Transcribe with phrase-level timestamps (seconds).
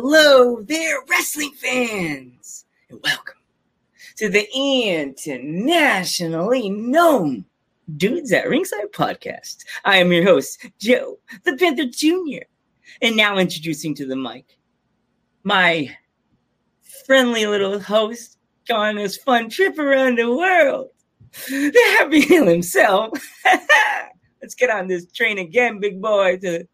[0.00, 3.34] Hello there, wrestling fans, and welcome
[4.16, 7.44] to the internationally known
[7.96, 9.64] Dudes at Ringside podcast.
[9.84, 12.44] I am your host, Joe, the Panther Jr.,
[13.02, 14.56] and now introducing to the mic
[15.42, 15.92] my
[17.04, 18.38] friendly little host
[18.72, 20.90] on his fun trip around the world,
[21.48, 23.18] the Happy Heel himself.
[24.40, 26.68] Let's get on this train again, big boy, to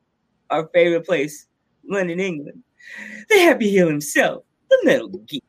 [0.51, 1.47] our favorite place,
[1.89, 2.63] London, England.
[3.29, 5.45] The Happy Heel himself, the Metal Geek.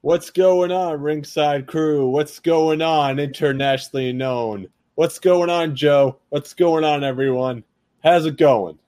[0.00, 2.08] What's going on, ringside crew?
[2.08, 4.68] What's going on, internationally known?
[4.96, 6.18] What's going on, Joe?
[6.28, 7.64] What's going on, everyone?
[8.02, 8.78] How's it going?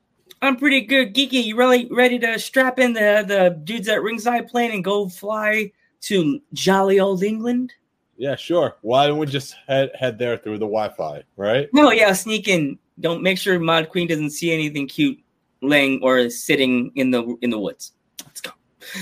[0.42, 1.44] I'm pretty good, geeky.
[1.44, 5.72] You really ready to strap in the the dudes at ringside plane and go fly
[6.02, 7.72] to jolly old England?
[8.18, 8.76] Yeah, sure.
[8.82, 11.68] Why don't we just head head there through the Wi-Fi, right?
[11.72, 12.78] No, yeah, sneak in.
[13.00, 15.18] Don't make sure Mod Queen doesn't see anything cute
[15.66, 17.92] laying or sitting in the in the woods.
[18.24, 18.50] Let's go.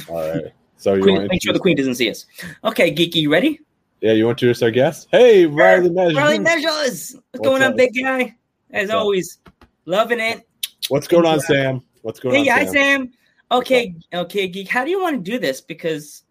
[0.09, 0.53] All right.
[0.77, 2.27] So you Queen, make sure the queen doesn't see us.
[2.63, 3.61] Okay, geeky, you ready?
[4.01, 5.09] Yeah, you want to introduce our guest?
[5.11, 6.17] Hey, Riley Measures.
[6.17, 7.17] Riley Measures.
[7.31, 8.37] What's, going What's on, big guy?
[8.71, 9.39] As always,
[9.87, 10.47] loving it.
[10.89, 11.81] What's going on, Sam?
[12.03, 13.11] What's going Hey, on, Hey, hi, Sam?
[13.51, 14.69] Okay, okay, geek.
[14.69, 15.63] How do you want to do this?
[15.63, 16.25] Because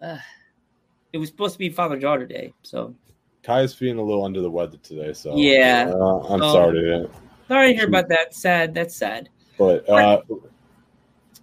[0.00, 0.16] uh,
[1.12, 2.94] it was supposed to be Father Daughter Day, so
[3.42, 5.92] Kai's feeling a little under the weather today, so Yeah.
[5.94, 7.10] uh, I'm sorry to hear.
[7.48, 8.34] sorry to hear about that.
[8.34, 8.72] Sad.
[8.72, 9.28] That's sad.
[9.60, 10.22] But uh,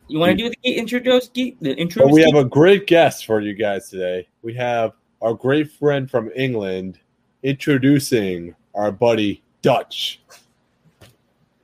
[0.07, 0.99] You want to do the geek intro?
[0.99, 2.05] The intro.
[2.05, 4.27] But we have a great guest for you guys today.
[4.41, 6.97] We have our great friend from England
[7.43, 10.19] introducing our buddy Dutch.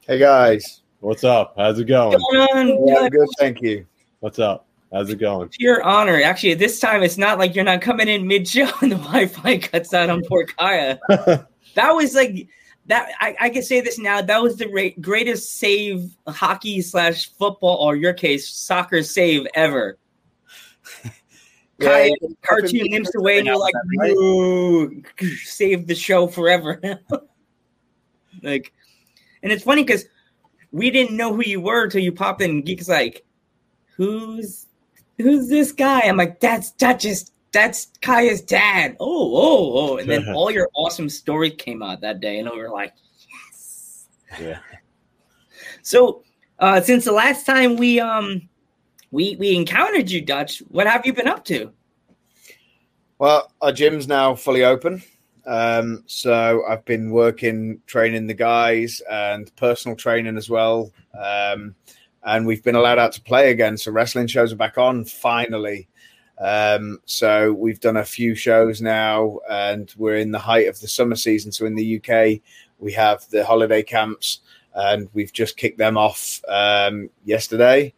[0.01, 1.55] Hey guys, What's up?
[1.57, 2.19] How's it going?
[2.31, 2.87] going on?
[2.87, 3.11] yeah, Dutch?
[3.13, 3.87] good, thank you.
[4.19, 4.67] What's up?
[4.91, 5.49] How's it going?
[5.49, 6.21] Pure honor.
[6.21, 9.57] Actually, this time it's not like you're not coming in mid show and the Wi-Fi
[9.57, 10.99] cuts out on poor Kaya.
[11.75, 12.47] That was like
[12.87, 13.11] that.
[13.19, 14.21] I, I can say this now.
[14.21, 19.97] That was the ra- greatest save hockey slash football, or your case, soccer save ever.
[21.79, 22.09] Yeah,
[22.43, 25.03] cartoon limps away, and you're like, Right?
[25.43, 26.79] Save the show forever."
[28.43, 28.71] like,
[29.41, 30.05] and it's funny because
[30.71, 32.63] we didn't know who you were until you popped in.
[32.63, 33.25] Geek's like,
[33.97, 34.67] "Who's
[35.17, 37.31] who's this guy?" I'm like, "That's Duchess.
[37.53, 39.97] That's Kaya's dad." Oh, oh, oh!
[39.97, 42.93] And then all your awesome stories came out that day, and we were like,
[43.31, 44.07] "Yes."
[44.41, 44.59] Yeah.
[45.81, 46.23] So,
[46.59, 48.49] uh, since the last time we um
[49.11, 51.71] we we encountered you, Dutch, what have you been up to?
[53.19, 55.01] Well, our gym's now fully open.
[55.45, 60.91] Um, so I've been working, training the guys and personal training as well.
[61.17, 61.75] Um,
[62.23, 63.77] and we've been allowed out to play again.
[63.77, 65.87] So wrestling shows are back on finally.
[66.43, 70.89] Um, so we've done a few shows now and we're in the height of the
[70.89, 71.53] summer season.
[71.53, 72.41] So in the UK,
[72.79, 74.41] we have the holiday camps
[74.75, 77.93] and we've just kicked them off um, yesterday.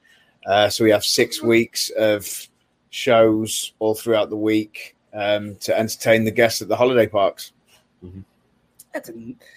[0.46, 2.48] Uh, so we have six weeks of
[2.92, 7.52] shows all throughout the week um, to entertain the guests at the holiday parks.
[8.94, 9.14] That's a,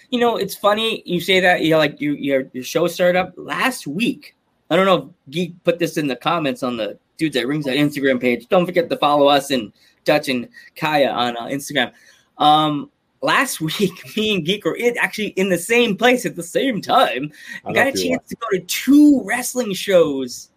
[0.09, 1.61] you know, it's funny you say that.
[1.61, 4.35] You know, like you your your show started up last week.
[4.69, 7.77] I don't know if Geek put this in the comments on the dudes at ringside
[7.77, 8.47] Instagram page.
[8.47, 9.71] Don't forget to follow us and
[10.05, 11.91] Dutch and Kaya on uh, Instagram.
[12.39, 12.89] Um,
[13.21, 16.81] last week, me and Geek were in, actually in the same place at the same
[16.81, 17.31] time.
[17.65, 20.49] I got a chance to go to two wrestling shows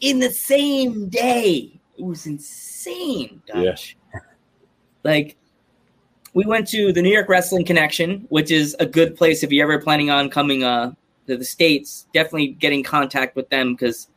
[0.00, 1.78] in the same day.
[1.96, 3.96] It was insane, Dutch.
[5.04, 5.36] Like,
[6.32, 9.70] we went to the New York Wrestling Connection, which is a good place if you're
[9.70, 10.92] ever planning on coming uh,
[11.26, 12.06] to the States.
[12.14, 14.08] Definitely get in contact with them because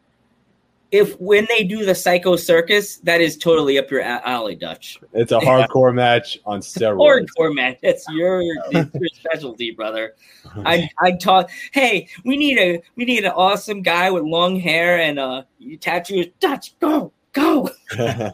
[0.93, 4.99] if when they do the Psycho Circus, that is totally up your alley, Dutch.
[5.11, 7.25] It's a hardcore match on steroids.
[7.37, 7.79] Hardcore, match.
[7.81, 10.13] That's your, it's your specialty, brother.
[10.65, 11.49] I I taught.
[11.71, 15.43] Hey, we need a we need an awesome guy with long hair and uh
[15.81, 16.27] tattoos.
[16.39, 17.69] Dutch, go go.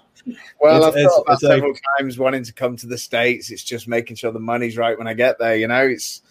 [0.61, 3.49] Well, It's- I've thought about it's like- several times wanting to come to the States.
[3.51, 5.55] It's just making sure the money's right when I get there.
[5.55, 6.21] You know, it's,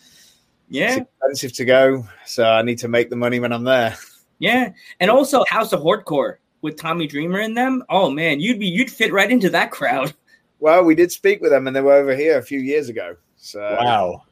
[0.69, 2.07] Yeah, it's expensive to go.
[2.27, 3.97] So I need to make the money when I'm there.
[4.39, 7.85] yeah, and also House of Hardcore with Tommy Dreamer in them.
[7.89, 10.13] Oh man, you'd be you'd fit right into that crowd.
[10.61, 13.15] Well, we did speak with them and they were over here a few years ago.
[13.37, 14.25] So wow.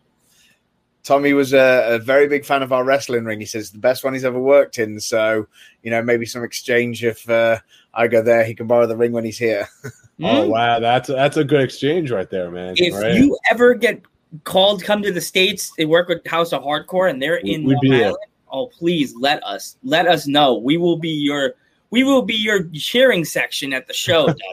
[1.05, 3.38] Tommy was a, a very big fan of our wrestling ring.
[3.38, 4.99] He says the best one he's ever worked in.
[4.99, 5.47] So,
[5.85, 7.61] you know, maybe some exchange if uh,
[7.94, 9.69] I go there, he can borrow the ring when he's here.
[10.23, 12.73] Oh wow, that's that's a good exchange right there, man.
[12.79, 13.12] If right?
[13.12, 14.00] you ever get
[14.44, 15.73] called, come to the states.
[15.76, 18.06] They work with House of Hardcore, and they're in We'd Long be there.
[18.06, 18.19] Island.
[18.51, 20.55] Oh, please let us let us know.
[20.57, 21.55] We will be your
[21.91, 24.29] we will be your cheering section at the show.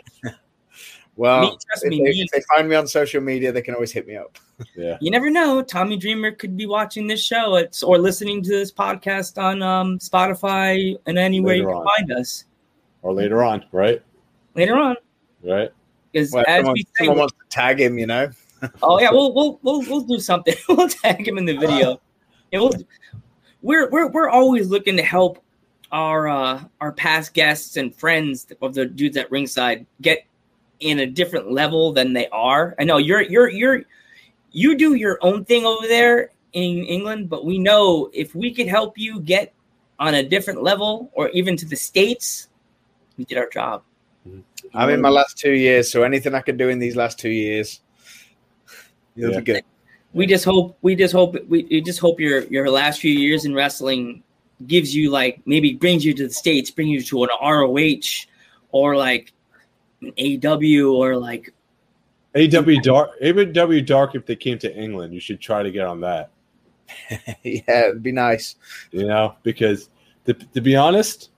[1.16, 3.62] Well, Me, trust if, me, they, me- if they find me on social media, they
[3.62, 4.38] can always hit me up.
[4.76, 4.98] Yeah.
[5.02, 5.62] You never know.
[5.62, 10.00] Tommy Dreamer could be watching this show it's, or listening to this podcast on um,
[10.00, 11.86] Spotify and anywhere you can on.
[11.86, 12.46] find us
[13.02, 14.02] Or later on, right?
[14.56, 14.96] later on.
[15.44, 15.70] Right.
[16.12, 18.30] Because Well, as someone, we say, someone wants to tag him, you know.
[18.84, 20.56] oh yeah, we'll we'll we'll, we'll do something.
[20.70, 22.00] we'll tag him in the video.
[22.52, 22.74] Yeah, we'll,
[23.64, 25.44] we're we're we're always looking to help
[25.92, 30.26] our uh, our past guests and friends of the dudes at ringside get
[30.80, 32.76] in a different level than they are.
[32.78, 33.84] I know you're you're you're
[34.52, 38.68] you do your own thing over there in England, but we know if we could
[38.68, 39.54] help you get
[39.98, 42.50] on a different level or even to the states,
[43.18, 43.84] we did our job.
[44.74, 47.30] I'm in my last two years, so anything I can do in these last two
[47.30, 47.82] years,
[49.16, 49.40] it'll Yeah.
[49.40, 49.64] be good.
[50.14, 53.46] We just hope we just hope we, we just hope your your last few years
[53.46, 54.24] in wrestling
[54.68, 58.28] gives you like maybe brings you to the states brings you to an ROH
[58.72, 59.34] or like
[60.02, 61.54] an AEW or like
[62.36, 64.16] AEW Dark, AEW Dark.
[64.16, 66.32] If they came to England, you should try to get on that.
[67.44, 68.56] yeah, it'd be nice.
[68.92, 69.90] You know, because
[70.26, 71.30] to, to be honest,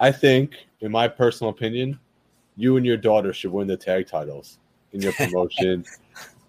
[0.00, 1.98] I think, in my personal opinion,
[2.56, 4.58] you and your daughter should win the tag titles
[4.92, 5.84] in your promotion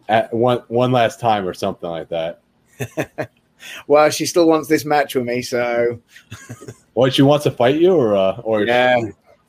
[0.09, 2.41] at one one last time or something like that.
[3.87, 5.99] Well, she still wants this match with me, so
[6.93, 8.99] What she wants to fight you, or uh, or yeah.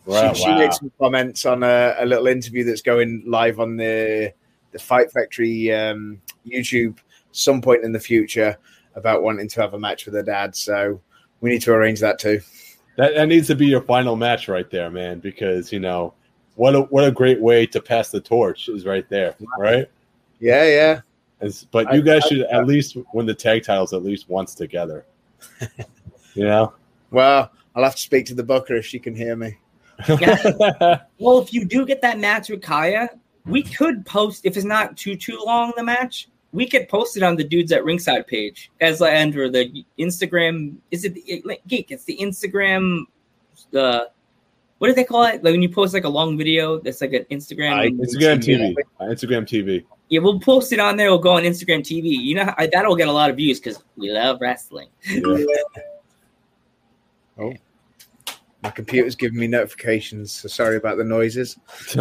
[0.07, 0.59] Wow, she, she wow.
[0.59, 4.33] made some comments on a, a little interview that's going live on the
[4.73, 6.99] the Fight Factory um, YouTube
[7.33, 8.57] some point in the future
[8.95, 10.57] about wanting to have a match with her dad.
[10.57, 11.01] So
[11.41, 12.41] we need to arrange that too.
[12.97, 15.21] That, that needs to be your final match right there, man.
[15.21, 16.15] Because you know
[16.57, 19.89] what a what a great way to pass the torch is right there, right?
[20.41, 21.01] Yeah, yeah.
[21.41, 24.29] It's- but I- you guys I- should at least win the tag titles at least
[24.29, 25.05] once together.
[26.35, 26.73] you know.
[27.11, 29.57] Well, I'll have to speak to the booker if she can hear me.
[31.19, 33.11] well if you do get that match with Kaya
[33.45, 37.23] we could post if it's not too too long the match we could post it
[37.23, 41.61] on the dudes at ringside page as I enter the Instagram is it the, like,
[41.69, 43.03] geek it's the Instagram
[43.73, 44.11] the
[44.79, 47.13] what do they call it like when you post like a long video that's like
[47.13, 48.75] an Instagram I- Instagram TV.
[48.99, 49.85] Uh, Instagram TV.
[50.11, 51.11] Yeah, we'll post it on there.
[51.11, 52.11] We'll go on Instagram TV.
[52.11, 54.89] You know, how, that'll get a lot of views because we love wrestling.
[57.39, 57.55] Yeah.
[58.63, 61.57] My computer's giving me notifications, so sorry about the noises.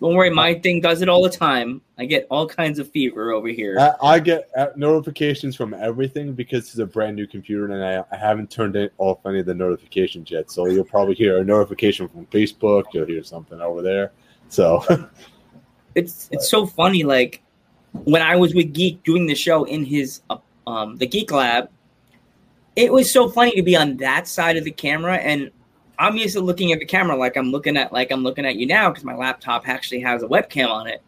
[0.00, 1.82] Don't worry, my thing does it all the time.
[1.98, 3.76] I get all kinds of fever over here.
[3.78, 8.04] I, I get uh, notifications from everything because it's a brand new computer and I,
[8.14, 10.52] I haven't turned it off any of the notifications yet.
[10.52, 12.84] So you'll probably hear a notification from Facebook.
[12.94, 14.12] You'll hear something over there.
[14.48, 14.84] So
[15.96, 17.02] it's it's so funny.
[17.02, 17.42] Like
[17.92, 21.70] when I was with Geek doing the show in his uh, um the Geek Lab,
[22.76, 25.50] it was so funny to be on that side of the camera and.
[26.00, 28.54] I'm used to looking at the camera like I'm looking at like I'm looking at
[28.54, 31.02] you now because my laptop actually has a webcam on it.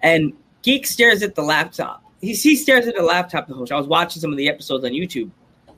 [0.00, 0.32] And
[0.62, 2.02] Geek stares at the laptop.
[2.20, 3.76] He, he stares at the laptop the whole show.
[3.76, 5.30] I was watching some of the episodes on YouTube,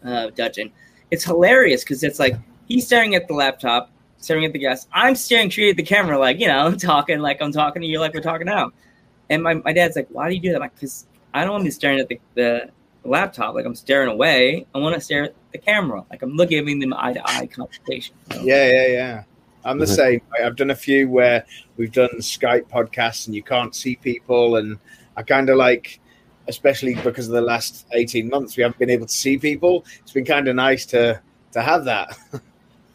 [0.05, 0.70] uh, Dutchin.
[1.11, 2.37] It's hilarious because it's like
[2.67, 4.88] he's staring at the laptop, staring at the guest.
[4.93, 7.99] I'm staring straight at the camera, like, you know, talking like I'm talking to you,
[7.99, 8.73] like we're talking now.
[9.31, 10.56] And my, my dad's like, why do you do that?
[10.56, 12.71] I'm like, because I don't want to be staring at the, the,
[13.03, 13.55] the laptop.
[13.55, 14.67] Like I'm staring away.
[14.75, 16.05] I want to stare at the camera.
[16.10, 18.15] Like I'm looking giving them eye to eye conversation.
[18.32, 18.44] you know?
[18.44, 19.22] Yeah, yeah, yeah.
[19.65, 19.96] I'm the Mhm.
[19.96, 20.20] same.
[20.39, 21.44] I- I've done a few where
[21.77, 24.79] we've done Skype podcasts and you can't see people, and
[25.17, 26.01] I kind of like,
[26.49, 29.87] especially because of the last 18 months, we haven't been able to see people.
[30.03, 31.19] It's been kind of nice to
[31.53, 32.19] to have that.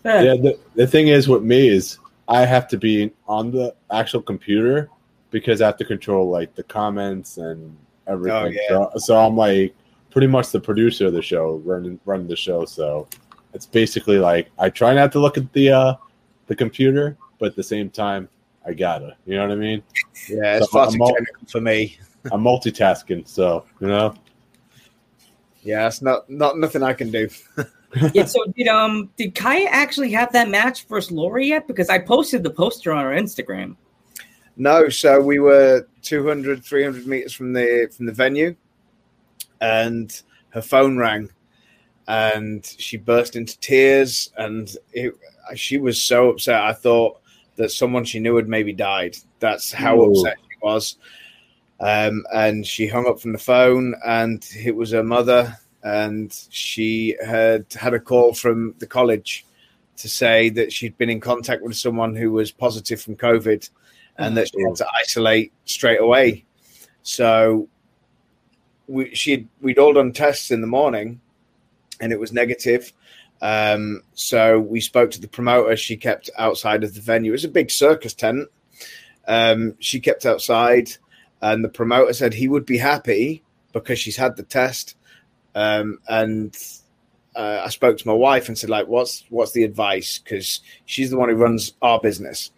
[0.05, 4.21] yeah, the, the thing is with me is I have to be on the actual
[4.21, 4.89] computer
[5.31, 7.75] because I have to control like the comments and
[8.07, 8.37] everything.
[8.43, 8.59] Oh, yeah.
[8.69, 9.75] so, so I'm like
[10.09, 12.65] pretty much the producer of the show, running running the show.
[12.65, 13.07] So
[13.53, 15.93] it's basically like I try not to look at the uh
[16.47, 18.27] the computer, but at the same time
[18.65, 19.15] I gotta.
[19.25, 19.83] You know what I mean?
[20.29, 21.97] Yeah, it's So far too all- technical for me.
[22.31, 24.13] I'm multitasking, so you know.
[25.63, 27.29] Yeah, it's not not nothing I can do.
[28.13, 31.67] yeah, so did um did Kaya actually have that match versus Laurie yet?
[31.67, 33.75] Because I posted the poster on our Instagram.
[34.61, 38.57] No, so we were 200, 300 meters from the from the venue,
[39.61, 41.29] and her phone rang,
[42.09, 45.13] and she burst into tears, and it,
[45.55, 46.61] she was so upset.
[46.61, 47.21] I thought
[47.55, 49.15] that someone she knew had maybe died.
[49.39, 50.11] That's how Ooh.
[50.11, 50.97] upset she was.
[51.79, 57.15] Um, and she hung up from the phone, and it was her mother, and she
[57.25, 59.45] had had a call from the college
[59.95, 63.69] to say that she'd been in contact with someone who was positive from COVID
[64.19, 66.45] and that she had to isolate straight away.
[67.01, 67.67] So
[68.87, 71.21] we she'd we'd all done tests in the morning,
[72.01, 72.93] and it was negative.
[73.41, 75.77] Um, so we spoke to the promoter.
[75.77, 77.31] She kept outside of the venue.
[77.31, 78.49] It was a big circus tent,
[79.29, 80.89] Um, she kept outside,
[81.41, 84.97] and the promoter said he would be happy because she's had the test.
[85.53, 86.57] Um, and
[87.35, 90.17] uh, I spoke to my wife and said, like, what's what's the advice?
[90.17, 92.51] Because she's the one who runs our business,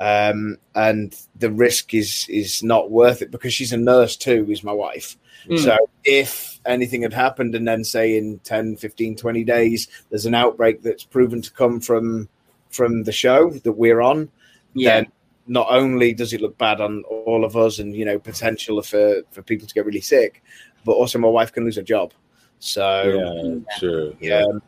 [0.00, 4.46] um, and the risk is is not worth it because she's a nurse too.
[4.50, 5.16] Is my wife.
[5.46, 5.58] Mm.
[5.62, 10.34] So if anything had happened and then say in 10, 15, 20 days there's an
[10.34, 12.28] outbreak that's proven to come from
[12.70, 14.28] from the show that we're on,
[14.74, 14.96] Yeah.
[15.00, 15.12] then
[15.46, 19.22] not only does it look bad on all of us and you know potential for
[19.30, 20.42] for people to get really sick,
[20.84, 22.12] but also my wife can lose her job.
[22.58, 24.12] So Yeah, sure.
[24.20, 24.44] yeah.
[24.44, 24.62] Um,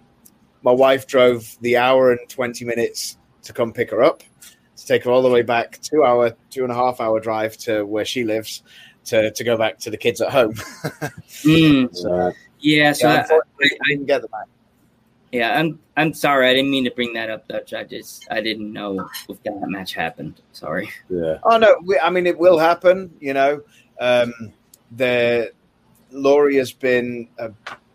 [0.62, 4.22] my wife drove the hour and 20 minutes to come pick her up,
[4.82, 7.56] to take her all the way back, two hour, two and a half hour drive
[7.56, 8.62] to where she lives
[9.04, 10.54] to, to go back to the kids at home.
[11.44, 11.94] Mm.
[11.94, 12.92] So, Yeah.
[12.92, 14.48] So Yeah, I, unfortunately, I, I didn't get the match.
[15.32, 16.48] yeah, I'm I'm sorry.
[16.48, 17.74] I didn't mean to bring that up, Dutch.
[17.74, 20.40] I just I didn't know if that match happened.
[20.52, 20.90] Sorry.
[21.08, 21.38] yeah.
[21.44, 23.12] Oh no, we, I mean it will happen.
[23.20, 23.62] You know,
[24.00, 24.32] um,
[24.92, 25.52] the
[26.12, 27.50] Laurie has been a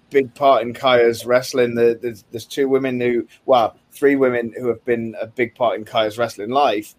[0.10, 1.76] big part in Kaya's wrestling.
[1.76, 5.78] The, there's, there's two women who, well, three women who have been a big part
[5.78, 6.96] in Kaya's wrestling life,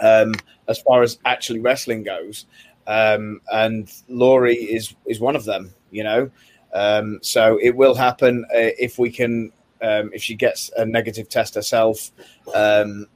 [0.00, 0.34] um,
[0.68, 2.46] as far as actually wrestling goes.
[2.86, 5.72] Um, and Laurie is is one of them.
[5.90, 6.30] You know,
[6.72, 9.52] um, so it will happen uh, if we can.
[9.80, 12.12] Um, if she gets a negative test herself,
[12.54, 13.08] um,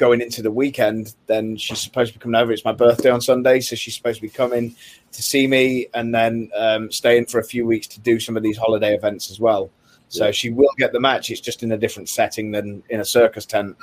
[0.00, 2.50] going into the weekend, then she's supposed to be coming over.
[2.52, 4.74] It's my birthday on Sunday, so she's supposed to be coming
[5.12, 8.42] to see me and then um, staying for a few weeks to do some of
[8.42, 9.70] these holiday events as well.
[10.08, 10.30] So Yeah.
[10.30, 11.30] she will get the match.
[11.30, 13.76] It's just in a different setting than in a circus tent.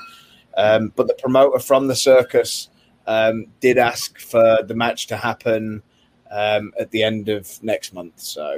[0.57, 2.69] Um, but the promoter from the circus
[3.05, 5.83] um, did ask for the match to happen
[6.31, 8.19] um, at the end of next month.
[8.19, 8.57] So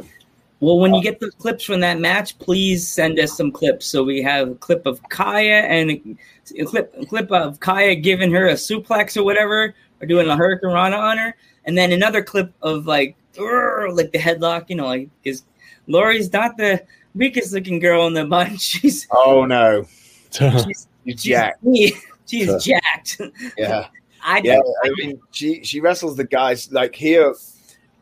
[0.61, 3.85] Well, when you uh, get the clips from that match, please send us some clips.
[3.85, 6.17] So we have a clip of Kaya and
[6.57, 10.35] a, clip a clip of Kaya giving her a suplex or whatever, or doing a
[10.35, 11.35] hurricanrana on her,
[11.65, 14.65] and then another clip of like like the headlock.
[14.69, 15.43] You know, like because
[15.87, 16.83] Laurie's not the
[17.15, 18.59] weakest looking girl in the bunch.
[18.79, 19.85] She's oh no,
[20.31, 21.57] she's she's, jack.
[22.25, 23.21] she's jacked.
[23.57, 23.87] Yeah.
[24.21, 24.59] I yeah.
[24.83, 27.33] I mean, she she wrestles the guys like here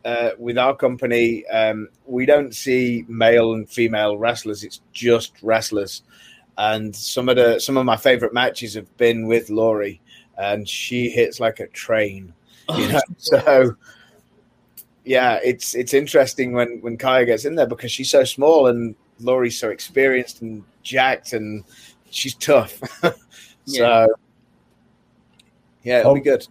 [0.08, 1.46] uh, with our company.
[1.48, 6.02] Um, we don't see male and female wrestlers; it's just wrestlers.
[6.58, 10.00] And some of the some of my favorite matches have been with Laurie,
[10.38, 12.34] and she hits like a train.
[12.74, 13.76] You know, so
[15.04, 18.96] yeah, it's it's interesting when when Kaya gets in there because she's so small and
[19.20, 21.66] Laurie's so experienced and jacked and
[22.12, 22.80] she's tough.
[23.66, 24.08] so
[25.84, 26.24] yeah, it'll be Oh.
[26.24, 26.48] good.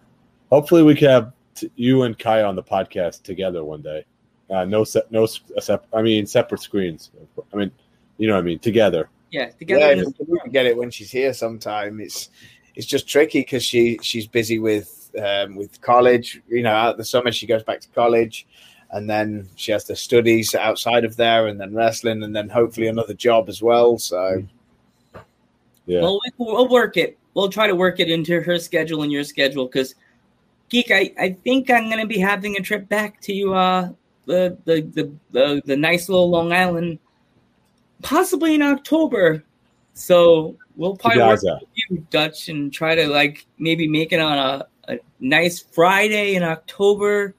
[0.51, 4.05] Hopefully, we can have t- you and Kai on the podcast together one day.
[4.49, 7.11] Uh, no, se- no, s- a sep- I mean, separate screens.
[7.53, 7.71] I mean,
[8.17, 9.09] you know what I mean, together.
[9.31, 9.93] yeah, together.
[9.95, 11.99] Yeah, in we can get it when she's here sometime.
[11.99, 12.29] It's
[12.75, 16.41] it's just tricky because she she's busy with um, with college.
[16.47, 18.47] You know, out the summer she goes back to college,
[18.91, 22.87] and then she has the studies outside of there, and then wrestling, and then hopefully
[22.87, 23.97] another job as well.
[23.97, 24.43] So
[25.85, 27.17] Yeah, Well, we- we'll work it.
[27.33, 29.95] We'll try to work it into her schedule and your schedule because,
[30.69, 33.89] Geek, I, I think I'm going to be having a trip back to uh,
[34.25, 36.99] the, the, the, the, the nice little Long Island,
[38.01, 39.43] possibly in October.
[39.93, 44.37] So we'll probably work with you, Dutch, and try to like maybe make it on
[44.37, 47.33] a, a nice Friday in October.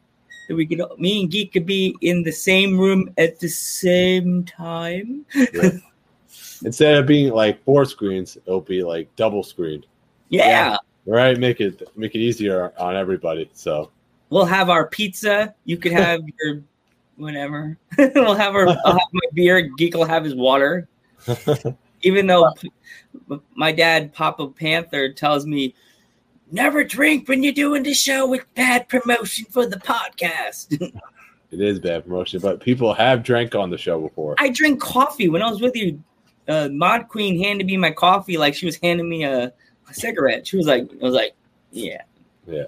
[0.49, 4.45] That we could, me and Geek could be in the same room at the same
[4.45, 5.27] time.
[6.65, 9.87] Instead of being like four screens, it'll be like double screened.
[10.31, 10.79] yeah.
[11.09, 11.38] Right?
[11.38, 13.49] Make it make it easier on everybody.
[13.55, 13.91] So
[14.29, 15.55] we'll have our pizza.
[15.65, 16.61] You could have your
[17.17, 17.79] whatever.
[17.99, 18.69] we'll have our.
[18.69, 19.62] I'll have my beer.
[19.79, 20.87] Geek will have his water.
[22.03, 22.53] Even though
[23.55, 25.75] my dad, Papa Panther, tells me
[26.53, 30.81] never drink when you're doing the show with bad promotion for the podcast.
[31.50, 34.37] it is bad promotion, but people have drank on the show before.
[34.38, 36.03] I drink coffee when I was with you.
[36.47, 39.53] Uh, Mod Queen handed me my coffee like she was handing me a
[39.92, 40.47] cigarette.
[40.47, 41.35] She was like, I was like,
[41.71, 42.02] yeah.
[42.47, 42.64] Yeah.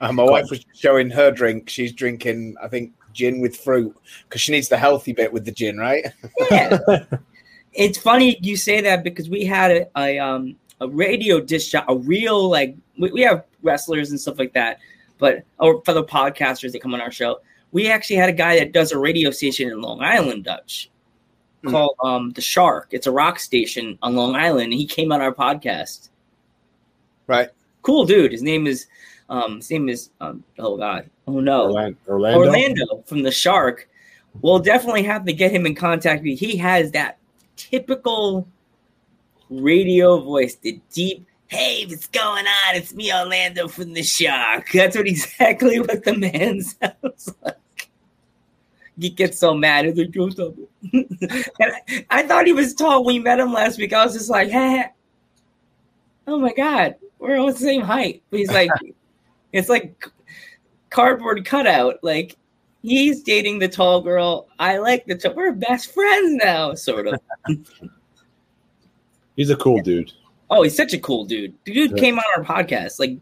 [0.00, 1.68] Uh, my wife was showing her drink.
[1.68, 3.96] She's drinking, I think, gin with fruit
[4.28, 6.06] because she needs the healthy bit with the gin, right?
[6.50, 6.78] Yeah.
[7.72, 11.84] it's funny you say that because we had a, a um a radio disc jock,
[11.88, 14.78] a real like we, we have wrestlers and stuff like that,
[15.18, 17.40] but or fellow podcasters that come on our show.
[17.72, 20.90] We actually had a guy that does a radio station in Long Island, Dutch,
[21.64, 21.70] Hmm.
[21.70, 22.88] called um the Shark.
[22.90, 26.10] It's a rock station on Long Island, and he came on our podcast.
[27.26, 27.48] Right.
[27.82, 28.32] Cool dude.
[28.32, 28.86] His name is
[29.28, 33.02] um his name is um oh god oh no Orlando, Orlando?
[33.06, 33.88] From the Shark.
[34.42, 36.36] We'll definitely have to get him in contact with you.
[36.36, 37.18] He has that
[37.56, 38.46] typical
[39.48, 42.74] radio voice, the deep, Hey, what's going on?
[42.74, 44.72] It's me, Orlando from the Shark.
[44.72, 47.90] That's what exactly what the man sounds like.
[48.98, 49.84] He gets so mad.
[49.84, 51.50] He's like, stop it.
[51.60, 53.92] and I, I thought he was tall when we met him last week.
[53.92, 54.86] I was just like, hey,
[56.26, 58.22] oh my God, we're all the same height.
[58.30, 58.70] But he's like,
[59.52, 60.06] it's like
[60.90, 61.96] cardboard cutout.
[62.02, 62.36] Like,
[62.82, 64.46] he's dating the tall girl.
[64.58, 65.34] I like the tall.
[65.34, 67.20] We're best friends now, sort of.
[69.36, 70.12] He's a cool dude.
[70.48, 71.54] Oh, he's such a cool dude.
[71.64, 71.96] The dude Yeah.
[71.96, 73.18] came on our podcast, like,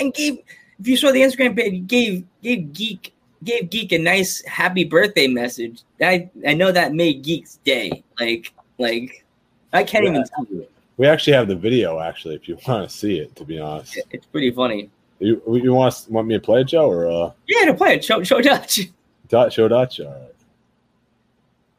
[0.00, 0.38] and gave.
[0.80, 3.14] If you saw the Instagram page, gave gave Geek
[3.44, 5.82] gave Geek a nice happy birthday message.
[6.00, 8.02] I I know that made Geek's day.
[8.18, 9.24] Like like
[9.72, 10.66] I can't even tell you.
[11.02, 13.98] We actually have the video, actually, if you want to see it, to be honest.
[14.12, 14.88] It's pretty funny.
[15.18, 18.04] You, you want, want me to play it, Joe, or uh, Yeah, to play it.
[18.04, 18.82] Show show Dutch.
[19.26, 19.98] Dutch, show Dutch?
[19.98, 20.34] All right.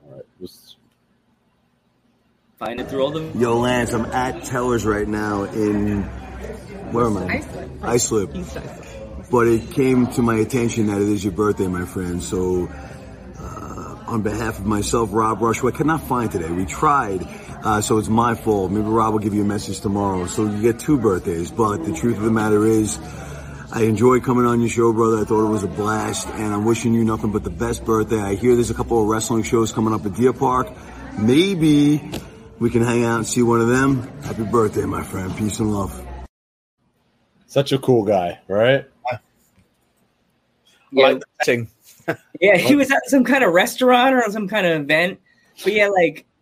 [0.03, 0.25] All right.
[0.41, 0.75] Let's-
[2.59, 3.21] Find it through all the.
[3.39, 6.03] Yo, Lance, I'm at Teller's right now in
[6.91, 7.45] where am I?
[7.81, 8.29] Islip.
[9.31, 12.21] But it came to my attention that it is your birthday, my friend.
[12.21, 12.67] So,
[13.39, 17.25] uh, on behalf of myself, Rob Rush, who I could not find today, we tried.
[17.63, 18.71] Uh, so it's my fault.
[18.71, 20.25] Maybe Rob will give you a message tomorrow.
[20.27, 21.49] So you get two birthdays.
[21.49, 22.99] But the truth of the matter is,
[23.71, 25.19] I enjoy coming on your show, brother.
[25.19, 28.19] I thought it was a blast, and I'm wishing you nothing but the best birthday.
[28.19, 30.67] I hear there's a couple of wrestling shows coming up at Deer Park.
[31.17, 32.01] Maybe
[32.59, 34.01] we can hang out and see one of them.
[34.23, 35.35] Happy birthday, my friend.
[35.37, 35.99] Peace and love.
[37.47, 38.85] Such a cool guy, right?
[40.91, 41.67] Yeah, Like the thing.
[42.41, 45.21] Yeah, he was at some kind of restaurant or some kind of event.
[45.63, 46.32] But yeah, like he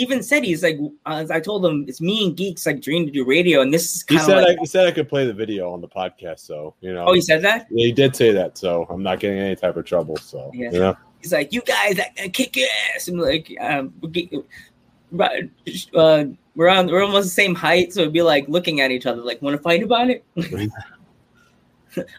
[0.00, 3.12] even said he's like as I told him it's me and geeks like dream to
[3.12, 5.08] do radio, and this is He kind of said, like I, he said I could
[5.08, 7.06] play the video on the podcast, so, you know.
[7.06, 9.76] oh he said that Yeah, he did say that, so I'm not getting any type
[9.76, 10.16] of trouble.
[10.16, 10.70] So, Yeah.
[10.72, 13.08] you know, he's like you guys I, I kick ass.
[13.08, 13.94] I'm like um,
[15.94, 16.24] uh,
[16.56, 19.22] we're on we're almost the same height, so it'd be like looking at each other
[19.22, 20.24] like want to fight about it.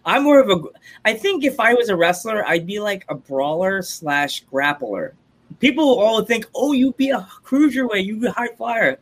[0.06, 0.62] I'm more of a.
[1.04, 5.12] I think if I was a wrestler, I'd be like a brawler slash grappler.
[5.60, 9.00] People all think, "Oh, you be a cruiserweight, you be a high flyer."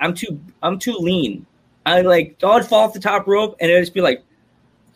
[0.00, 0.40] I'm too.
[0.62, 1.46] I'm too lean.
[1.86, 2.36] I like.
[2.42, 4.24] I'd fall off the top rope, and it'd just be like,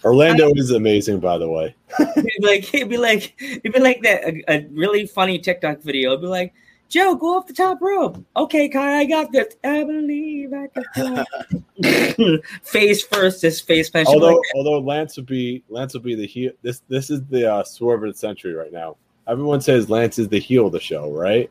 [0.05, 1.75] Orlando is amazing, by the way.
[1.99, 4.25] it'd be like, it'd be like, it'd be like that.
[4.25, 6.11] A, a really funny TikTok video.
[6.11, 6.55] It'd be like,
[6.89, 8.25] Joe, go off the top rope.
[8.37, 9.57] Okay, Kai, I got this.
[9.63, 14.07] I believe I can face first, this face punch.
[14.09, 16.53] Although, Like, although Lance would be Lance would be the heel.
[16.63, 18.97] This this is the uh, swerve of the century right now.
[19.29, 21.51] Everyone says Lance is the heel of the show, right?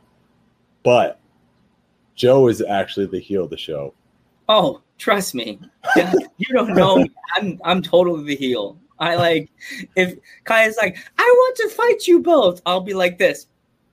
[0.84, 1.20] But
[2.16, 3.94] Joe is actually the heel of the show.
[4.50, 5.60] Oh, trust me.
[5.96, 6.98] You don't know.
[6.98, 7.12] me.
[7.36, 8.78] I'm I'm totally the heel.
[9.00, 9.50] I like
[9.96, 12.62] if Kai is like, I want to fight you both.
[12.66, 13.48] I'll be like this.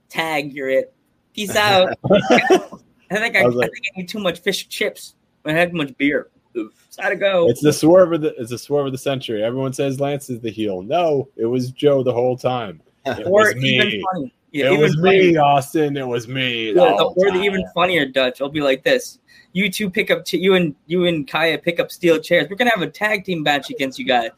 [0.09, 0.93] Tag, you're it.
[1.33, 1.97] Peace out.
[2.11, 5.15] I think I, I was I think I need too much fish chips.
[5.45, 6.29] I had too much beer.
[6.57, 7.49] Oops, gotta go.
[7.49, 9.43] It's the swerve of the it's the swerve of the century.
[9.43, 10.81] Everyone says Lance is the heel.
[10.81, 12.81] No, it was Joe the whole time.
[13.05, 13.69] It or was me.
[13.75, 14.33] even funny.
[14.51, 15.19] Yeah, it even was funny.
[15.31, 15.97] me, Austin.
[15.97, 16.71] It was me.
[16.73, 18.41] Yeah, whole or the even funnier Dutch.
[18.41, 19.19] I'll be like this.
[19.53, 22.47] You two pick up t- you and you and Kaya pick up steel chairs.
[22.49, 24.29] We're gonna have a tag team match against you guys.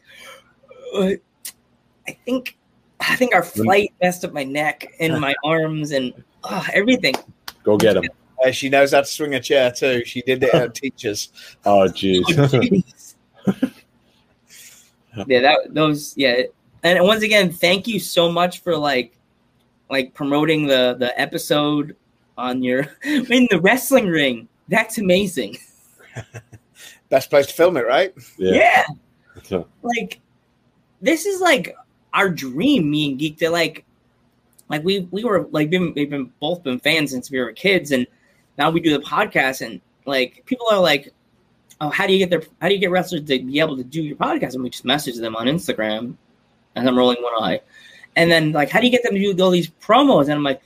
[0.94, 1.12] Uh,
[2.08, 2.58] I think
[3.00, 7.16] I think our flight messed up my neck and my arms and uh, everything.
[7.64, 8.04] Go get him.
[8.44, 10.04] Uh, she knows how to swing a chair too.
[10.06, 11.30] She did it at teachers.
[11.66, 12.24] Oh, Oh, jeez.
[12.26, 13.16] jeez.
[15.28, 16.44] yeah, that those yeah.
[16.84, 19.18] And once again, thank you so much for like
[19.90, 21.96] like promoting the the episode
[22.38, 24.48] on your in the wrestling ring.
[24.68, 25.58] That's amazing.
[27.10, 28.14] Best place to film it, right?
[28.38, 28.86] yeah.
[29.50, 29.64] yeah.
[29.82, 30.20] like
[31.02, 31.76] this is like
[32.14, 33.86] our dream me and geek to like
[34.70, 37.92] like we we were like been, we've been both been fans since we were kids
[37.92, 38.08] and
[38.58, 41.14] now we do the podcast and like people are like
[41.82, 43.84] oh how do you get their how do you get wrestlers to be able to
[43.84, 46.16] do your podcast and we just message them on instagram
[46.78, 47.60] and i'm rolling one eye
[48.16, 50.44] and then like how do you get them to do all these promos and i'm
[50.44, 50.62] like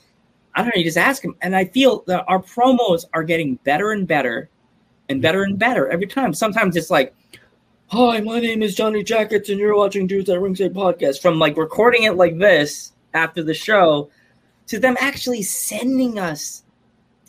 [0.56, 3.56] i don't know you just ask them and i feel that our promos are getting
[3.64, 4.50] better and better
[5.10, 7.14] and better and better every time sometimes it's like
[7.94, 11.22] Hi, my name is Johnny Jackets, and you're watching Dudes at Ringside Podcast.
[11.22, 14.10] From like recording it like this after the show
[14.68, 16.64] to them actually sending us.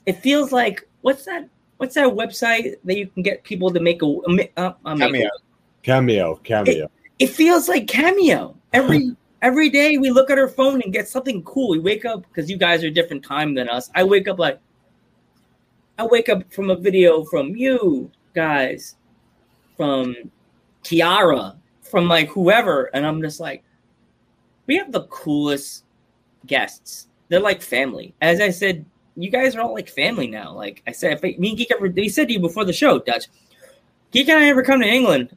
[0.06, 1.48] It feels like what's that?
[1.78, 4.94] What's that website that you can get people to make a, a, ma- uh, a
[4.94, 5.26] make Cameo.
[5.26, 6.88] a- Cameo, cameo.
[7.18, 9.98] It feels like cameo every every day.
[9.98, 11.70] We look at our phone and get something cool.
[11.70, 13.90] We wake up because you guys are a different time than us.
[13.94, 14.60] I wake up like
[15.98, 18.96] I wake up from a video from you guys,
[19.76, 20.14] from
[20.84, 23.62] Kiara, from like whoever, and I'm just like,
[24.66, 25.84] we have the coolest
[26.46, 27.08] guests.
[27.28, 28.14] They're like family.
[28.20, 28.84] As I said
[29.16, 30.52] you guys are all like family now.
[30.52, 32.72] Like I said, if I, me and Geek ever, he said to you before the
[32.72, 33.26] show, Dutch,
[34.10, 35.36] Geek and I ever come to England,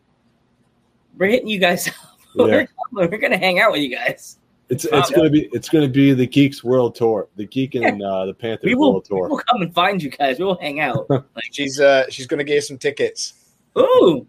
[1.17, 1.93] we're hitting you guys up.
[2.35, 2.65] Yeah.
[2.95, 4.39] We're, we're gonna hang out with you guys.
[4.69, 8.25] It's it's gonna be it's gonna be the Geeks World Tour, the Geek and uh,
[8.25, 9.27] the Panthers We will, World Tour.
[9.29, 10.39] We'll come and find you guys.
[10.39, 11.07] We will hang out.
[11.09, 13.33] like, She's uh, she's going to get some tickets.
[13.77, 14.25] ooh,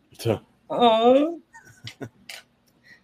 [0.69, 1.41] oh.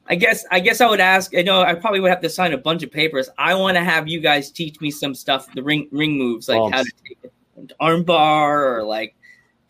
[0.09, 1.35] I guess I guess I would ask.
[1.35, 3.31] I know I probably would have to sign a bunch of papers.
[3.39, 6.59] I want to have you guys teach me some stuff, the ring ring moves, like
[6.73, 6.93] how to Bumps.
[7.09, 9.15] take it, armbar or like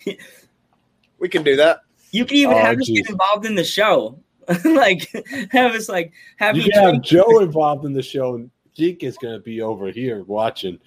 [1.19, 1.83] We can do that.
[2.11, 4.19] You can even Oh, have us get involved in the show.
[4.65, 5.11] like
[5.51, 7.03] have us like have you me have.
[7.03, 10.79] Joe involved in the show, and Geek is gonna be over here watching.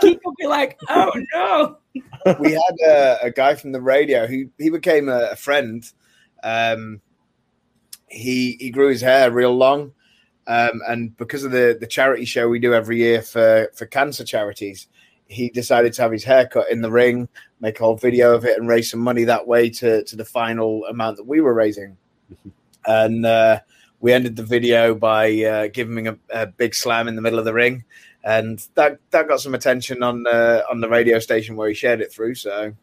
[0.00, 1.78] People be like, oh no.
[2.40, 5.90] we had a, a guy from the radio who he became a, a friend.
[6.42, 7.00] Um,
[8.08, 9.92] he he grew his hair real long,
[10.46, 14.24] um, and because of the the charity show we do every year for for cancer
[14.24, 14.86] charities,
[15.26, 17.28] he decided to have his hair cut in the ring,
[17.60, 20.24] make a whole video of it, and raise some money that way to to the
[20.24, 21.96] final amount that we were raising.
[22.86, 23.60] And uh,
[24.00, 27.38] we ended the video by uh, giving him a, a big slam in the middle
[27.38, 27.84] of the ring,
[28.24, 32.00] and that that got some attention on uh, on the radio station where he shared
[32.00, 32.34] it through.
[32.34, 32.74] So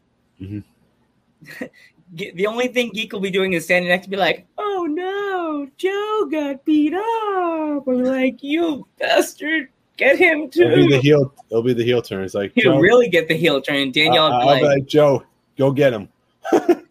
[2.14, 4.86] Ge- The only thing Geek will be doing is standing next to be like, oh
[4.90, 7.86] no, Joe got beat up.
[7.86, 11.34] Or like, you bastard, get him too." It'll be the heel.
[11.50, 12.24] It'll be the heel turn.
[12.24, 13.76] It's like He'll really get the heel turn.
[13.76, 15.22] And Danielle uh, I'll be like Joe,
[15.56, 16.08] go get him.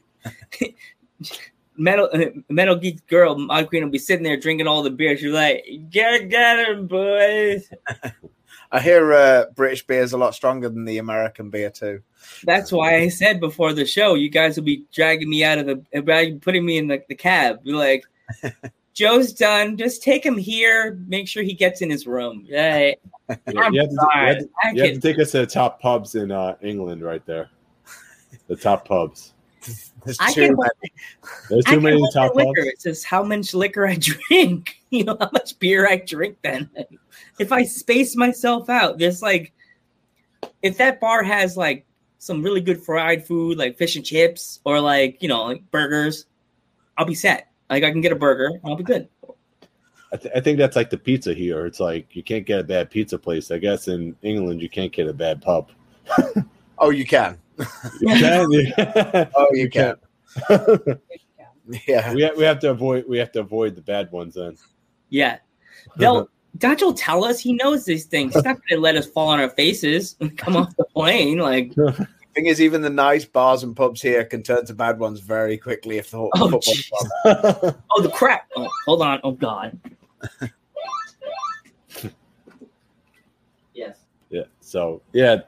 [1.80, 5.18] Metal uh, Metal Geek girl, my queen will be sitting there drinking all the beer.
[5.18, 7.70] She's like, get, get him, boys.
[8.72, 12.04] I hear uh, British beer is a lot stronger than the American beer too.
[12.44, 15.65] That's why I said before the show, you guys will be dragging me out of
[15.65, 17.63] the, uh, putting me in the, the cab.
[17.63, 18.04] Be like,
[18.94, 19.78] Joe's done.
[19.78, 21.00] Just take him here.
[21.08, 22.46] Make sure he gets in his room.
[22.52, 23.00] Right.
[23.30, 25.48] Yeah, I'm you, have to, you, have to, you have to take us to the
[25.48, 27.50] top pubs in uh, England, right there.
[28.48, 29.34] The top pubs.
[30.06, 30.93] There's I too can- many.
[31.50, 32.62] There's too can many hold top my liquor.
[32.62, 34.76] It says how much liquor I drink.
[34.91, 36.38] You know how much beer I drink.
[36.41, 36.67] Then,
[37.39, 39.54] if I space myself out, there's like,
[40.63, 41.86] if that bar has like
[42.17, 46.26] some really good fried food, like fish and chips, or like you know like burgers,
[46.98, 47.52] I'll be set.
[47.69, 49.08] Like I can get a burger, I'll be good.
[50.12, 51.67] I, th- I think that's like the pizza here.
[51.67, 53.52] It's like you can't get a bad pizza place.
[53.52, 55.69] I guess in England you can't get a bad pub.
[56.80, 57.38] Oh, you can.
[58.02, 58.52] You can.
[58.52, 59.30] yeah.
[59.36, 59.95] Oh, you can.
[61.88, 62.13] Yeah.
[62.15, 64.58] we have, we have to avoid we have to avoid the bad ones then.
[65.10, 65.38] Yeah,
[65.98, 66.28] they'll.
[66.58, 68.34] Dutch will tell us he knows these things.
[68.34, 71.38] He's not going to let us fall on our faces and come off the plane.
[71.38, 71.72] Like,
[72.34, 75.58] Thing is, even the nice bars and pubs here can turn to bad ones very
[75.60, 76.74] quickly if the whole Oh, football
[77.24, 77.76] club.
[77.91, 78.48] oh, the crap!
[78.58, 79.19] Oh, hold on.
[79.24, 79.80] Oh God.
[83.76, 83.98] yes.
[84.32, 84.43] yeah.
[84.62, 85.41] So yeah,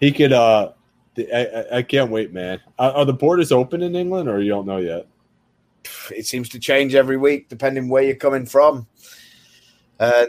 [0.00, 0.32] he could.
[0.32, 0.72] uh the,
[1.18, 2.60] I, I- I can't wait, man.
[2.78, 5.06] Are, are the borders open in England, or you don't know yet?
[6.14, 8.86] It seems to change every week depending where you're coming from,
[9.98, 10.28] and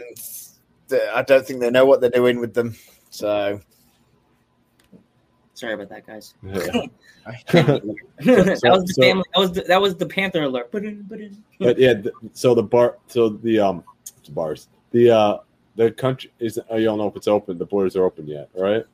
[1.14, 2.74] I don't think they know what they're doing with them.
[3.10, 3.60] So
[5.54, 6.34] Sorry about that, guys.
[6.44, 6.54] Yeah.
[7.52, 9.24] that was the so- family.
[9.34, 10.70] That was the, that was the Panther alert.
[10.70, 11.42] Ba-dun, ba-dun.
[11.58, 13.82] but yeah, th- so the bar, so the um,
[14.24, 15.38] the bars, the uh,
[15.74, 16.60] the country is.
[16.70, 17.58] oh, You don't know if it's open.
[17.58, 18.84] The borders are open yet, right?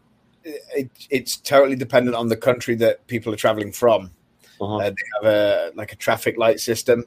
[0.44, 4.11] It, it's totally dependent on the country that people are traveling from.
[4.61, 4.76] Uh-huh.
[4.76, 7.04] Uh, they have a like a traffic light system.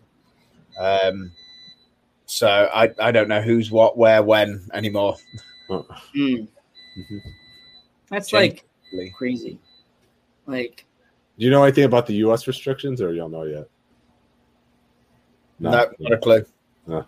[0.79, 1.31] Um,
[2.25, 5.15] so I I don't know who's what, where, when anymore.
[5.69, 6.47] Mm.
[6.97, 7.21] Mhm.
[8.09, 8.63] That's Change.
[8.93, 9.59] like crazy.
[10.45, 10.85] Like
[11.37, 12.47] Do you know anything about the U.S.
[12.47, 13.67] restrictions, or you don't know yet?
[15.59, 16.45] No, not a clue.
[16.85, 17.05] No.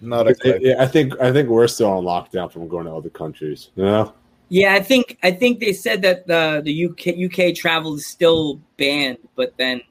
[0.00, 0.58] Not a clue.
[0.60, 3.70] Yeah, I think I think we're still on lockdown from going to other countries.
[3.74, 4.14] You know?
[4.50, 7.18] Yeah, I think I think they said that the the UK
[7.50, 9.82] UK travel is still banned, but then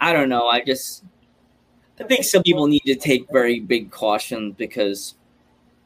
[0.00, 0.46] I don't know.
[0.48, 1.04] I just
[1.98, 5.14] I think some people need to take very big caution because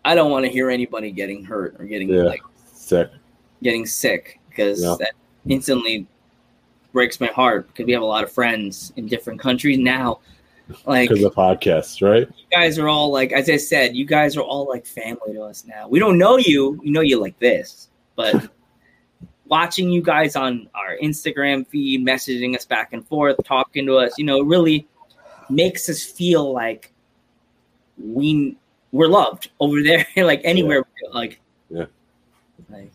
[0.05, 2.23] I don't want to hear anybody getting hurt or getting Yeah.
[2.25, 3.11] like Sick.
[3.62, 4.97] getting sick because Yeah.
[4.99, 5.12] that
[5.49, 6.07] instantly
[6.93, 10.21] breaks my heart because we have a lot of friends in different countries now.
[10.87, 12.27] Like Because of podcasts, right?
[12.27, 15.42] you guys are all like, as I said, you guys are all like family to
[15.42, 15.88] us now.
[15.88, 18.48] We don't know you, we know you like this, but
[19.46, 24.16] watching you guys on our Instagram feed, messaging us back and forth, talking to us,
[24.16, 24.87] you know, really
[25.50, 26.92] makes us feel like
[27.98, 28.57] we
[28.92, 31.87] we're loved over there, like anywhere, like Yeah.
[32.70, 32.90] like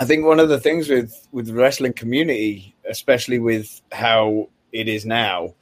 [0.00, 4.88] I think one of the things with with the wrestling community, especially with how it
[4.88, 5.54] is now,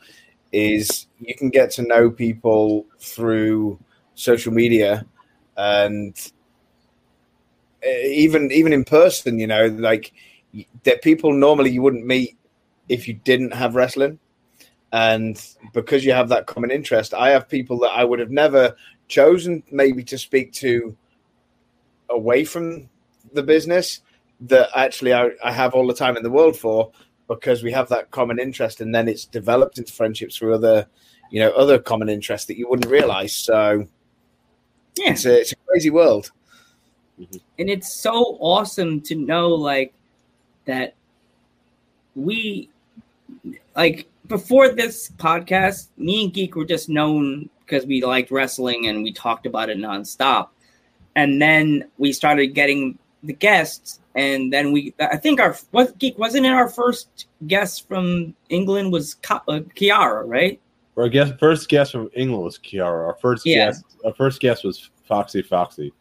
[0.56, 3.78] is you can get to know people through
[4.14, 5.04] social media,
[5.56, 6.32] and
[7.82, 10.12] eh, even even in person, you know, like
[10.84, 12.38] that people normally you wouldn't meet
[12.88, 14.18] if you didn't have wrestling.
[14.92, 15.36] And
[15.74, 18.74] because you have that common interest, I have people that I would have never
[19.08, 20.96] chosen maybe to speak to
[22.08, 22.88] away from
[23.34, 24.00] the business
[24.40, 26.92] that actually I, I have all the time in the world for
[27.28, 30.86] because we have that common interest and then it's developed into friendships through other
[31.30, 33.32] you know other common interests that you wouldn't realize.
[33.34, 33.86] So
[34.96, 35.10] Yeah.
[35.12, 36.30] it's a, it's a crazy world.
[37.20, 37.36] Mm-hmm.
[37.58, 39.92] And it's so awesome to know like
[40.66, 40.94] that
[42.14, 42.68] we
[43.74, 49.02] like before this podcast me and geek were just known because we liked wrestling and
[49.02, 50.48] we talked about it nonstop.
[51.16, 56.16] And then we started getting the guests and then we i think our what geek
[56.18, 60.58] wasn't it our first guest from england was Ka- uh, kiara right
[60.96, 63.08] Our guest, first guest from England was Kiara.
[63.12, 63.66] Our first Yeah.
[63.66, 65.92] guest, our first guest was Foxy Foxy.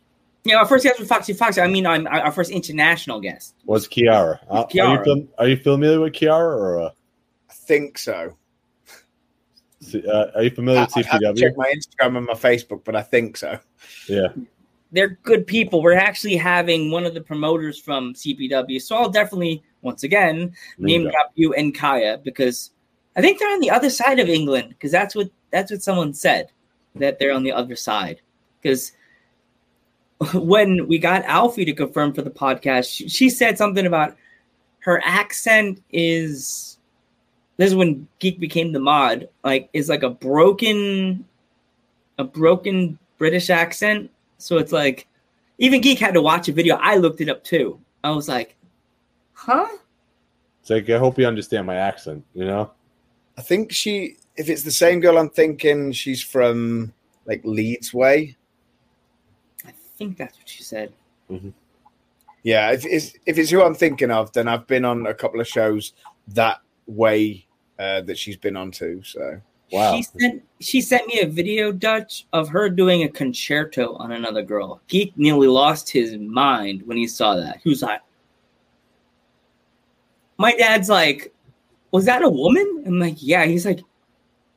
[0.46, 3.88] yeah our first guest was foxy foxy i mean our, our first international guest Was
[3.90, 4.40] Kiara?
[4.50, 5.04] Uh, Are, you Kiara.
[5.04, 6.90] fam- are you familiar with Kiara or uh,
[7.52, 8.38] i think so
[9.94, 11.40] uh, are you familiar with I'd have to CPW?
[11.40, 13.60] check my instagram and my facebook but i think so
[14.08, 14.28] Yeah,
[14.92, 15.82] they're good people.
[15.82, 21.04] We're actually having one of the promoters from CPW, so I'll definitely once again name
[21.04, 22.72] drop you and Kaya because
[23.16, 26.14] I think they're on the other side of England because that's what that's what someone
[26.14, 26.50] said
[26.96, 28.22] that they're on the other side
[28.62, 28.94] because
[30.34, 34.16] when we got Alfie to confirm for the podcast, she, she said something about
[34.80, 36.78] her accent is
[37.58, 41.26] this is when Geek became the mod, like is like a broken
[42.18, 44.10] a broken British accent.
[44.38, 45.08] So it's like
[45.58, 46.76] even Geek had to watch a video.
[46.76, 47.80] I looked it up too.
[48.04, 48.56] I was like,
[49.34, 49.68] huh?
[50.62, 52.24] it's like I hope you understand my accent.
[52.34, 52.72] You know,
[53.38, 56.94] i think she if it's the same girl i'm thinking she's from
[57.26, 58.36] like leeds way
[59.96, 60.92] I think that's what she said.
[62.44, 65.40] Yeah, if it's if it's who I'm thinking of, then I've been on a couple
[65.40, 65.94] of shows
[66.28, 67.48] that way
[67.80, 69.02] uh, that she's been on too.
[69.04, 69.96] So wow.
[69.96, 74.42] She sent she sent me a video, Dutch, of her doing a concerto on another
[74.42, 74.82] girl.
[74.88, 77.60] Geek nearly lost his mind when he saw that.
[77.64, 78.02] He was like,
[80.38, 81.34] My dad's like,
[81.92, 82.84] Was that a woman?
[82.86, 83.46] I'm like, Yeah.
[83.46, 83.82] He's like,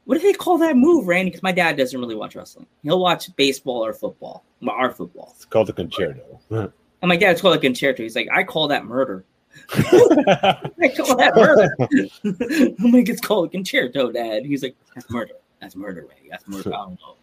[0.05, 1.31] What do they call that move, Randy?
[1.31, 2.67] Because my dad doesn't really watch wrestling.
[2.83, 4.45] He'll watch baseball or football.
[4.67, 5.33] Our football.
[5.37, 6.41] It's called the concerto.
[7.01, 8.03] And my dad's called a concerto.
[8.03, 9.25] He's like, I call that murder.
[9.71, 12.75] I call oh, that murder.
[12.79, 14.45] I'm like, it's called concerto, Dad.
[14.45, 15.35] He's like, that's murder.
[15.61, 16.29] That's murder, Ray.
[16.31, 16.75] That's murder.
[16.75, 17.17] I don't know.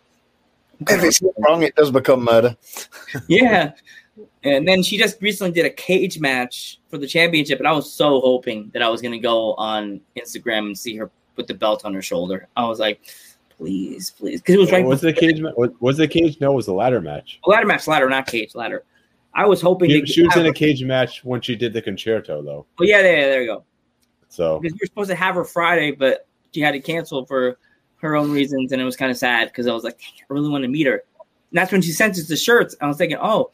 [0.96, 2.56] if it's wrong, it does become murder.
[3.28, 3.72] yeah.
[4.44, 7.92] And then she just recently did a cage match for the championship, and I was
[7.92, 11.84] so hoping that I was gonna go on Instagram and see her with the belt
[11.84, 12.48] on her shoulder.
[12.56, 13.02] I was like,
[13.58, 14.86] please, please, because it was right.
[14.86, 15.42] was the cage?
[15.42, 16.40] ma- Was, was the cage?
[16.40, 17.40] No, it was the ladder match.
[17.46, 18.84] A ladder match, ladder, not cage, ladder.
[19.36, 21.82] I was hoping She, to she was in a cage match when she did the
[21.82, 22.66] concerto, though.
[22.80, 23.64] Oh yeah, there, there you go.
[24.30, 27.58] So because we were supposed to have her Friday, but she had to cancel for
[27.98, 30.50] her own reasons, and it was kind of sad because I was like, I really
[30.50, 31.04] want to meet her.
[31.20, 32.76] And that's when she sent us the shirts.
[32.80, 33.52] I was thinking, oh,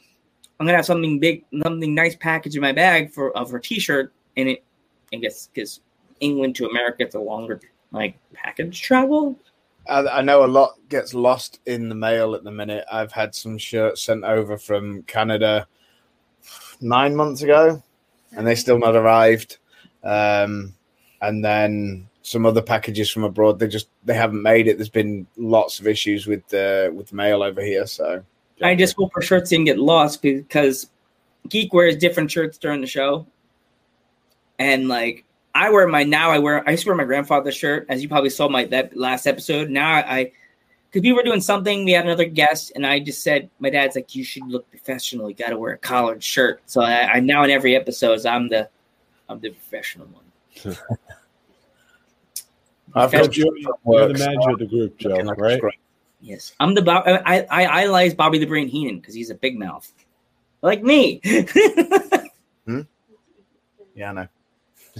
[0.59, 4.13] I'm gonna have something big, something nice package in my bag for of her T-shirt,
[4.37, 4.63] and it,
[5.11, 5.81] I guess, because
[6.19, 7.59] England to America, it's a longer
[7.91, 9.39] like package travel.
[9.87, 12.85] I, I know a lot gets lost in the mail at the minute.
[12.91, 15.67] I've had some shirts sent over from Canada
[16.79, 17.81] nine months ago,
[18.35, 19.57] and they still not arrived.
[20.03, 20.75] Um,
[21.21, 23.59] and then some other packages from abroad.
[23.59, 24.77] They just they haven't made it.
[24.77, 27.85] There's been lots of issues with the with mail over here.
[27.87, 28.23] So
[28.61, 30.89] I just hope her shirts didn't get lost because
[31.49, 33.25] Geek wears different shirts during the show.
[34.59, 37.85] And like I wear my now I wear I used to wear my grandfather's shirt,
[37.89, 39.69] as you probably saw my that last episode.
[39.69, 40.31] Now I
[40.89, 43.95] because we were doing something, we had another guest, and I just said my dad's
[43.95, 46.61] like, You should look professional, you gotta wear a collared shirt.
[46.65, 48.69] So I, I now in every episode I'm the
[49.29, 50.23] I'm the professional one.
[52.93, 55.57] I've got you're, you from you're the manager of the group, Joe, looking like right?
[55.57, 55.73] scrub.
[56.19, 56.53] Yes.
[56.59, 59.57] I'm the Bob I I, I idolize Bobby the Brain Heenan because he's a big
[59.57, 59.91] mouth.
[60.61, 61.21] Like me.
[62.65, 62.81] hmm?
[63.95, 64.27] Yeah, I know.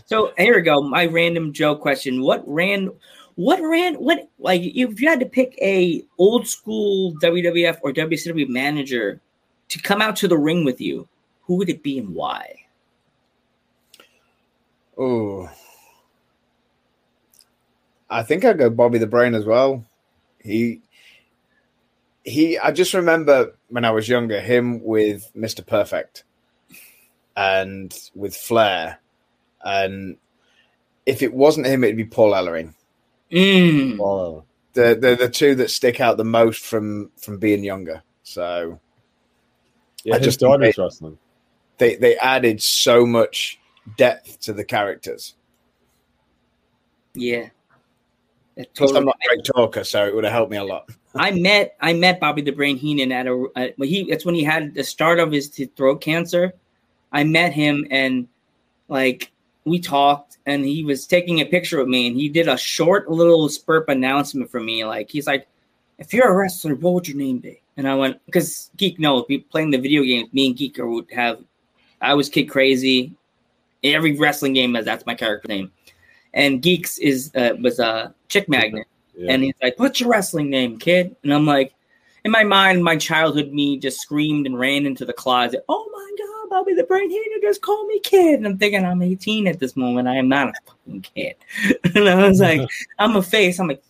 [0.05, 0.81] So here we go.
[0.81, 2.89] My random Joe question: What ran?
[3.35, 3.95] What ran?
[3.95, 9.21] What like if you had to pick a old school WWF or WCW manager
[9.69, 11.07] to come out to the ring with you,
[11.43, 12.55] who would it be and why?
[14.97, 15.49] Oh,
[18.09, 19.85] I think I'd go Bobby the Brain as well.
[20.39, 20.81] He,
[22.23, 22.59] he.
[22.59, 26.25] I just remember when I was younger, him with Mister Perfect,
[27.37, 28.99] and with Flair,
[29.63, 30.17] and
[31.05, 32.73] if it wasn't him, it'd be Paul Ellering.
[33.31, 33.99] Mm.
[33.99, 34.43] Oh,
[34.73, 38.03] The the the two that stick out the most from from being younger.
[38.23, 38.79] So
[40.03, 41.17] yeah, I his just daughter's think wrestling.
[41.77, 43.59] they they added so much
[43.97, 45.35] depth to the characters.
[47.13, 47.49] Yeah.
[48.55, 50.89] That Plus, I'm not a great talker, so it would have helped me a lot.
[51.15, 54.35] I met I met Bobby the Brain Heenan at a at, when he that's when
[54.35, 56.53] he had the start of his throat cancer.
[57.11, 58.27] I met him and
[58.87, 59.31] like
[59.65, 63.09] we talked and he was taking a picture with me and he did a short
[63.09, 64.85] little spurp announcement for me.
[64.85, 65.47] Like he's like,
[65.99, 67.61] if you're a wrestler, what would your name be?
[67.77, 70.33] And I went because Geek knows playing the video games.
[70.33, 71.43] Me and Geek would have.
[72.01, 73.13] I was Kid Crazy.
[73.83, 75.71] Every wrestling game has that's my character name.
[76.33, 78.87] And Geeks is uh, was a chick magnet.
[79.15, 79.33] Yeah.
[79.33, 81.15] And he's like, What's your wrestling name, kid?
[81.23, 81.73] And I'm like,
[82.23, 85.63] in my mind, my childhood me just screamed and ran into the closet.
[85.69, 88.35] Oh my God, Bobby the Brain Heenan just call me kid.
[88.35, 90.07] And I'm thinking, I'm 18 at this moment.
[90.07, 91.35] I am not a fucking kid.
[91.95, 93.59] and I was like, I'm a face.
[93.59, 93.83] I'm like,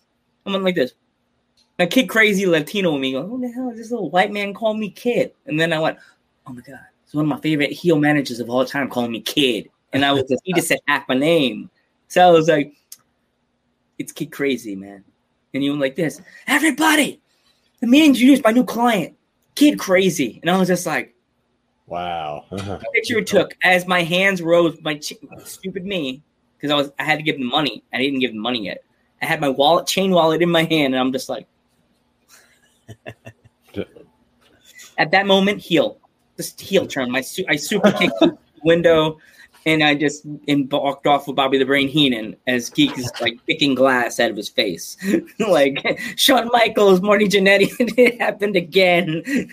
[0.45, 0.93] I'm like this.
[1.79, 4.53] A kid crazy Latino with me going, Who the hell is this little white man
[4.53, 5.33] call me kid?
[5.47, 5.97] And then I went,
[6.47, 9.21] Oh my God, it's one of my favorite heel managers of all time calling me
[9.21, 9.69] kid.
[9.91, 11.69] And I was just, he just said half my name.
[12.07, 12.73] So I was like,
[13.97, 15.03] It's kid crazy, man
[15.53, 17.19] and he went like this, everybody,
[17.81, 19.15] let me introduce my new client,
[19.55, 20.39] Kid Crazy.
[20.41, 21.15] And I was just like,
[21.91, 22.45] wow.
[22.51, 26.23] the picture it took as my hands rose, my ch- stupid me,
[26.57, 27.83] because I was I had to give them money.
[27.93, 28.83] I didn't give them money yet.
[29.21, 31.45] I had my wallet, chain wallet in my hand, and I'm just like,
[34.97, 35.99] at that moment, heel,
[36.37, 37.11] just heel turn.
[37.11, 39.19] My su- I super kicked the window,
[39.65, 43.37] and I just and embarked off with Bobby the Brain Heenan as Geek is like
[43.45, 44.97] picking glass out of his face,
[45.39, 47.69] like Shawn Michaels, Marty Jannetty.
[47.97, 49.51] it happened again.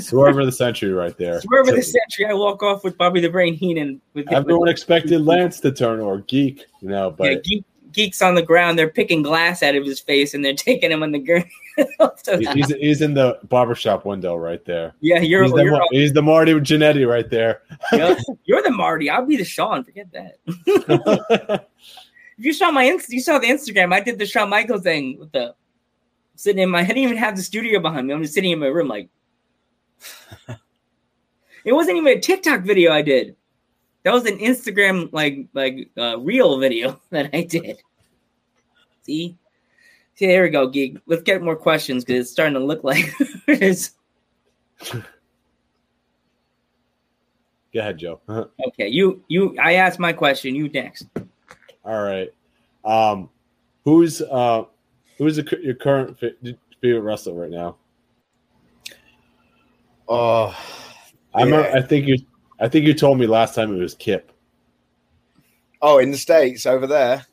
[0.00, 1.40] Swerve of the century right there.
[1.40, 2.26] Swerve of the century.
[2.26, 4.00] I walk off with Bobby the Brain Heenan.
[4.14, 8.34] With, Everyone expected Lance to turn or geek, you know, but yeah, geek, geeks on
[8.34, 8.78] the ground.
[8.78, 11.46] They're picking glass out of his face and they're taking him on the ground.
[12.22, 14.92] So- he's he's in the barbershop window right there.
[15.00, 17.62] yeah, you're He's the, you're, he's the Marty Jannetty right there.
[17.92, 19.08] yeah, you're the Marty.
[19.08, 19.84] I'll be the Shawn.
[19.84, 20.36] Forget that.
[22.36, 23.94] If you saw my inst- you saw the Instagram.
[23.94, 25.54] I did the Shawn Michaels thing with the
[26.36, 26.80] sitting in my.
[26.80, 28.12] I didn't even have the studio behind me.
[28.12, 29.08] I'm just sitting in my room like.
[31.64, 33.36] it wasn't even a TikTok video I did.
[34.04, 37.82] That was an Instagram like like uh, reel video that I did.
[39.02, 39.36] See,
[40.14, 40.98] see, there we go, geek.
[41.06, 43.12] Let's get more questions because it's starting to look like
[43.46, 43.92] it's
[47.72, 48.20] Go ahead, Joe.
[48.28, 48.88] okay.
[48.88, 49.56] You you.
[49.58, 50.54] I asked my question.
[50.54, 51.06] You next.
[51.84, 52.32] All right.
[52.84, 53.30] Um,
[53.84, 54.64] who's uh,
[55.18, 56.32] who's the, your current fa-
[56.80, 57.76] favorite wrestler right now?
[60.12, 60.54] Oh,
[61.32, 61.76] I remember, Yeah.
[61.78, 62.16] I think you.
[62.58, 64.32] I think you told me last time it was Kip.
[65.80, 67.24] oh, in the states over there,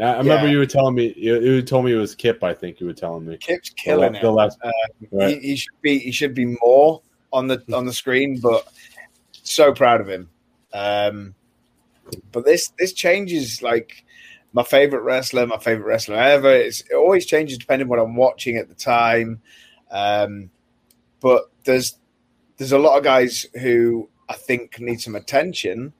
[0.00, 0.52] I, I remember Yeah.
[0.52, 1.14] you were telling me.
[1.16, 2.42] You, you told me it was Kip.
[2.42, 3.36] I think you were telling me.
[3.36, 4.22] Kip's killing la- it.
[4.22, 4.70] the last- Uh,
[5.12, 5.40] right.
[5.40, 8.66] he, he should be he should be more on the on the screen, but
[9.42, 10.28] so proud of him.
[10.72, 11.34] Um,
[12.32, 14.04] but this this changes like
[14.54, 16.52] my favorite wrestler, my favorite wrestler ever.
[16.52, 19.40] It's, it always changes depending what I'm watching at the time.
[19.90, 20.50] Um,
[21.20, 21.98] but there's
[22.56, 25.92] there's a lot of guys who I think need some attention.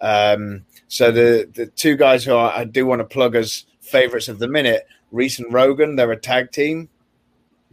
[0.00, 4.28] Um, so the the two guys who I, I do want to plug as favorites
[4.28, 6.88] of the minute, Reese and Rogan, they're a tag team.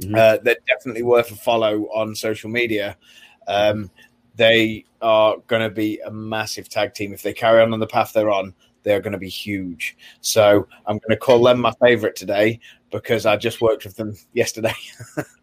[0.01, 0.17] Mhm.
[0.17, 2.97] Uh, they're definitely worth a follow on social media.
[3.47, 3.91] Um,
[4.35, 7.87] they are going to be a massive tag team if they carry on on the
[7.87, 8.53] path they're on.
[8.83, 9.97] They're going to be huge.
[10.21, 12.59] So I'm going to call them my favorite today
[12.91, 14.75] because I just worked with them yesterday.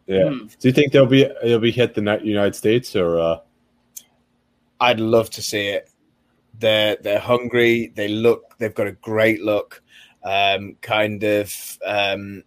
[0.06, 0.30] Yeah.
[0.30, 0.46] Hmm.
[0.46, 3.18] Do you think they'll be they'll be hit the United States or?
[3.18, 3.38] uh
[4.80, 5.90] I'd love to see it.
[6.58, 7.92] They're they're hungry.
[7.94, 8.56] They look.
[8.58, 9.82] They've got a great look.
[10.22, 12.42] Um, kind of um,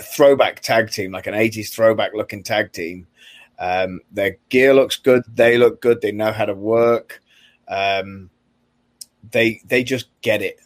[0.00, 3.06] throwback tag team, like an '80s throwback looking tag team.
[3.58, 5.22] Um, their gear looks good.
[5.34, 6.00] They look good.
[6.00, 7.20] They know how to work.
[7.68, 8.30] Um,
[9.32, 10.60] they they just get it.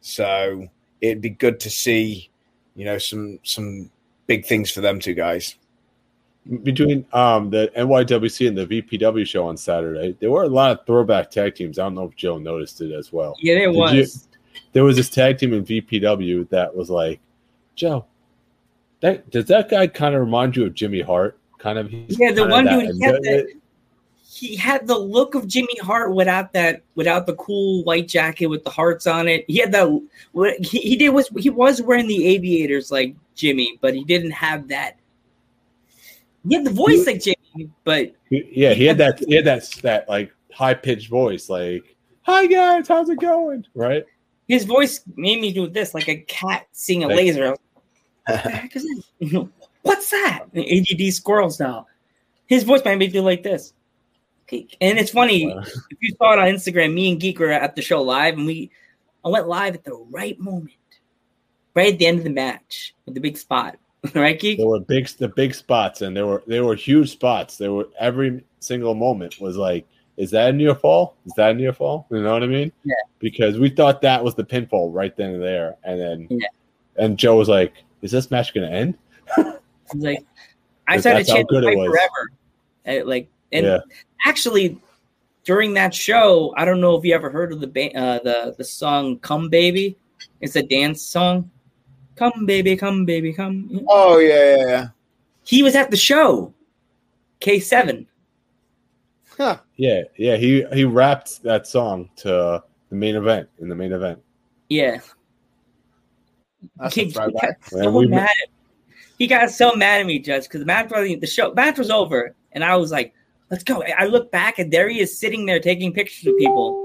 [0.00, 0.68] So
[1.00, 2.30] it'd be good to see,
[2.74, 3.90] you know, some some
[4.26, 5.56] big things for them two guys.
[6.62, 10.86] between um the NYWC and the VPW show on Saturday, there were a lot of
[10.86, 11.78] throwback tag teams.
[11.78, 13.34] I don't know if Joe noticed it as well.
[13.40, 13.92] Yeah, there Did was.
[13.94, 14.06] you-
[14.72, 17.18] There was this tag team in VPW that was like,
[17.74, 18.04] Joe,
[19.00, 21.38] that does that guy kind of remind you of Jimmy Hart?
[21.58, 21.90] Kind of.
[21.90, 23.46] he's Yeah, the one that- dude, he had that-
[24.38, 28.64] he had the look of Jimmy Hart without that, without the cool white jacket with
[28.64, 29.44] the hearts on it.
[29.48, 29.88] He had that.
[30.32, 34.32] What he, he did was he was wearing the aviators like Jimmy, but he didn't
[34.32, 34.98] have that.
[36.48, 39.18] He had the voice like Jimmy, but He- yeah, he had that.
[39.20, 44.04] He had that that like high pitched voice, like, "Hi guys, how's it going?" Right?
[44.48, 47.48] his voice made me do this like a cat seeing a Like- laser.
[47.50, 47.58] What
[48.26, 49.48] the heck is that?
[49.82, 50.44] What's that?
[50.54, 51.86] ADD squirrels now.
[52.46, 53.72] His voice made me do like this.
[54.48, 54.76] Geek.
[54.80, 55.60] And it's funny Wow.
[55.90, 56.94] if you saw it on Instagram.
[56.94, 58.70] Me and Geek were at the show live, and we
[59.24, 60.76] I went live at the right moment,
[61.74, 63.76] right at the end of the match with the big spot.
[64.14, 64.58] right, Geek?
[64.58, 67.56] There were big the big spots, and there were they were huge spots.
[67.56, 69.86] There were every single moment was like,
[70.16, 71.16] is that a near fall?
[71.26, 72.06] Is that a near fall?
[72.10, 72.72] You know what I mean?
[72.84, 72.94] Yeah.
[73.18, 76.46] Because we thought that was the pinfall right then and there, and then Yeah.
[76.96, 77.72] and Joe was like,
[78.02, 78.94] "Is this match going to end?"
[79.36, 79.42] I
[79.92, 80.18] was like,
[80.86, 83.00] I But started that's how chanting good it fight forever.
[83.02, 83.78] Uh, like, and Yeah.
[84.24, 84.78] actually,
[85.44, 88.54] during that show, I don't know if you ever heard of the ba- uh, the
[88.56, 89.96] the song "Come Baby."
[90.40, 91.50] It's a dance song.
[92.16, 93.84] Come baby, come baby, come.
[93.88, 94.86] Oh yeah, yeah, yeah.
[95.44, 96.52] He was at the show.
[97.40, 98.06] K seven.
[99.36, 99.58] Huh.
[99.76, 100.36] Yeah, yeah.
[100.36, 104.18] He he rapped that song to the main event in the main event.
[104.70, 105.00] Yeah.
[106.78, 107.60] That's He- he throwback.
[107.60, 108.48] got so we- mad at,
[109.18, 111.90] he got so mad at me, Judge, because the match was the show match was
[111.90, 113.12] over, and I was like,
[113.50, 116.82] "Let's go." I look back, and there he is sitting there taking pictures of people.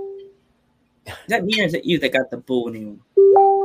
[1.08, 3.00] Is that me or is it you that got the booing?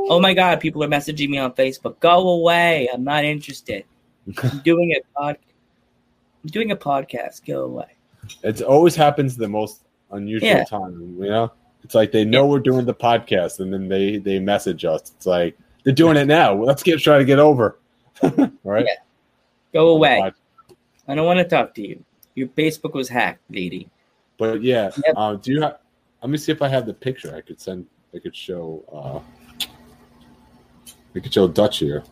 [0.09, 1.99] Oh my god, people are messaging me on Facebook.
[1.99, 2.89] Go away.
[2.93, 3.85] I'm not interested.
[4.43, 5.37] I'm doing a pod.
[6.43, 7.45] I'm doing a podcast.
[7.45, 7.87] Go away.
[8.43, 10.63] It always happens the most unusual Yeah.
[10.63, 11.17] time.
[11.19, 11.51] You know,
[11.83, 15.11] it's like they know we're doing the podcast, and then they they message us.
[15.15, 16.53] It's like they're doing it now.
[16.55, 17.77] Let's get try to get over.
[18.63, 18.85] right?
[18.85, 18.95] Yeah.
[19.73, 20.31] Go away.
[21.07, 22.03] I don't want to talk to you.
[22.37, 23.89] Your Facebook was hacked, lady.
[24.37, 25.17] But yeah, Yep.
[25.17, 25.79] um, do you have?
[26.21, 27.35] Let me see if I have the picture.
[27.35, 27.87] I could send.
[28.13, 28.83] I could show.
[28.93, 29.67] uh
[31.15, 32.03] I could show Dutch here.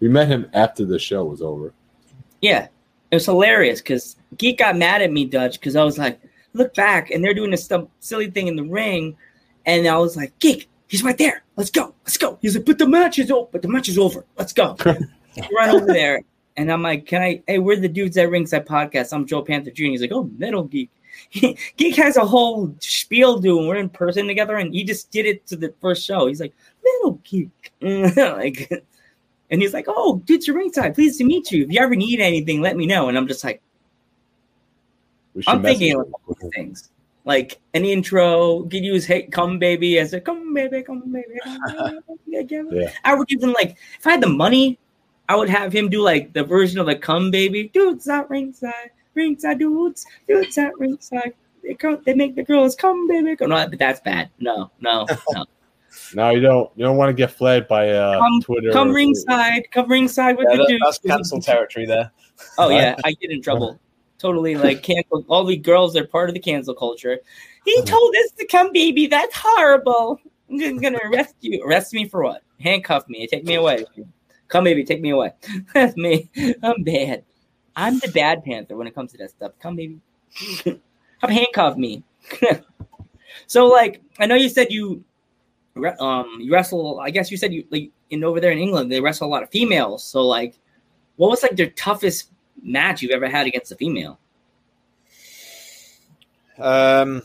[0.00, 1.72] We met him after the show was over.
[2.42, 2.68] Yeah,
[3.10, 6.20] it was hilarious because Geek got mad at me, Dutch, because I was like,
[6.52, 9.16] look back, and they're doing this stuff, silly thing in the ring,
[9.64, 11.42] and I was like, Geek, he's right there.
[11.56, 12.38] Let's go, let's go.
[12.42, 13.48] He's like, but the match is over.
[13.50, 14.26] But the match is over.
[14.36, 14.76] Let's go.
[14.84, 16.20] Run over there,
[16.58, 17.40] and I'm like, can I?
[17.46, 19.12] Hey, we're the dudes at Ringside Podcast.
[19.12, 19.84] I'm Joe Panther Jr.
[19.84, 20.90] He's like, oh, Metal Geek.
[21.30, 23.68] Geek has a whole spiel doing.
[23.68, 26.26] We're in person together, and he just did it to the first show.
[26.26, 26.52] He's like,
[26.84, 28.84] Metal Geek, like.
[29.50, 30.94] And he's like, "Oh, dude, to ringside.
[30.94, 31.64] Pleased to meet you.
[31.64, 33.62] If you ever need anything, let me know." And I'm just like,
[35.46, 36.04] I'm thinking him.
[36.54, 36.90] things
[37.24, 38.64] like an intro.
[38.64, 42.00] Could use "Hey, come baby" as a "Come baby, come baby." Come
[42.30, 42.62] baby.
[42.72, 42.92] Yeah.
[43.04, 44.78] I would even like if I had the money,
[45.28, 48.90] I would have him do like the version of the "Come baby." Dudes at ringside,
[49.14, 51.34] ringside dudes, dudes at ringside.
[51.62, 53.36] They come, they make the girls come, baby.
[53.36, 53.50] Come.
[53.50, 54.30] No, but that's bad.
[54.38, 55.44] No, no, no.
[56.14, 56.70] No, you don't.
[56.76, 58.70] You don't want to get flagged by uh, Come- Twitter.
[58.72, 60.84] come ringside, come ringside with Yeah, the that- dudes.
[60.84, 62.10] that's cancel territory there.
[62.56, 63.78] Oh yeah, I get in trouble.
[64.18, 65.24] Totally like cancel.
[65.28, 67.18] All the girls are part of the cancel culture.
[67.64, 69.06] He told us to come, baby.
[69.06, 70.20] That's horrible.
[70.50, 71.62] I'm just gonna arrest you.
[71.64, 72.42] Arrest me for what?
[72.60, 73.26] Handcuff me.
[73.26, 73.84] Take me away.
[74.48, 74.84] Come, baby.
[74.84, 75.32] Take me away.
[75.74, 76.30] That's me.
[76.62, 77.24] I'm bad.
[77.76, 79.52] I'm the bad panther when it comes to that stuff.
[79.60, 80.00] Come, baby.
[80.64, 82.02] Come handcuff me.
[83.46, 85.04] so, like, I know you said you,
[86.00, 86.98] um, you wrestle.
[87.00, 89.42] I guess you said you like in over there in England they wrestle a lot
[89.42, 90.02] of females.
[90.02, 90.58] So, like,
[91.16, 92.30] what was like their toughest
[92.62, 94.18] match you've ever had against a female?
[96.58, 97.22] Um,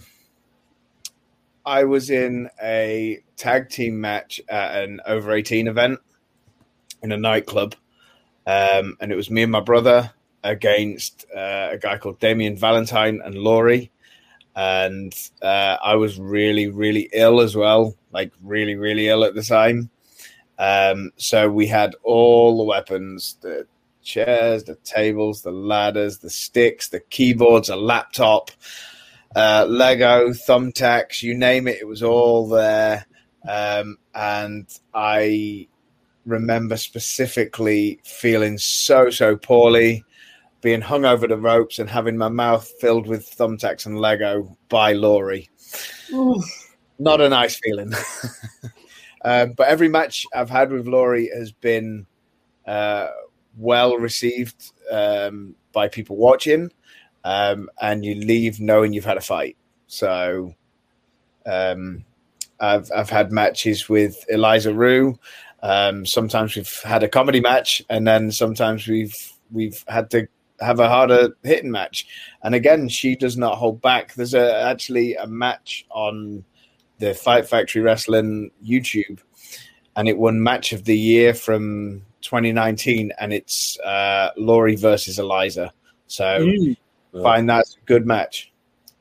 [1.65, 5.99] I was in a tag team match at an over 18 event
[7.03, 7.75] in a nightclub.
[8.47, 10.11] Um, and it was me and my brother
[10.43, 13.91] against uh, a guy called Damien Valentine and Laurie.
[14.55, 19.43] And uh, I was really, really ill as well, like really, really ill at the
[19.43, 19.89] time.
[20.59, 23.67] Um, so we had all the weapons the
[24.03, 28.51] chairs, the tables, the ladders, the sticks, the keyboards, a laptop
[29.35, 33.05] uh, Lego, thumbtacks, you name it, it was all there.
[33.47, 35.67] Um, and I
[36.25, 40.03] remember specifically feeling so, so poorly,
[40.61, 44.93] being hung over the ropes and having my mouth filled with thumbtacks and Lego by
[44.93, 45.49] Laurie.
[46.99, 47.91] Not a nice feeling.
[49.25, 52.05] um, but every match I've had with Laurie has been
[52.65, 53.07] uh,
[53.57, 56.71] well received um, by people watching
[57.23, 59.57] um, and you leave knowing you've had a fight.
[59.87, 60.55] So,
[61.45, 62.05] um,
[62.59, 65.17] I've I've had matches with Eliza Rue.
[65.63, 69.15] Um, sometimes we've had a comedy match, and then sometimes we've
[69.51, 70.27] we've had to
[70.59, 72.05] have a harder hitting match.
[72.43, 74.13] And again, she does not hold back.
[74.13, 76.43] There's a actually a match on
[76.99, 79.19] the Fight Factory Wrestling YouTube,
[79.95, 85.73] and it won Match of the Year from 2019, and it's uh, Laurie versus Eliza.
[86.07, 86.77] So Mm,
[87.23, 88.51] find that's a good match.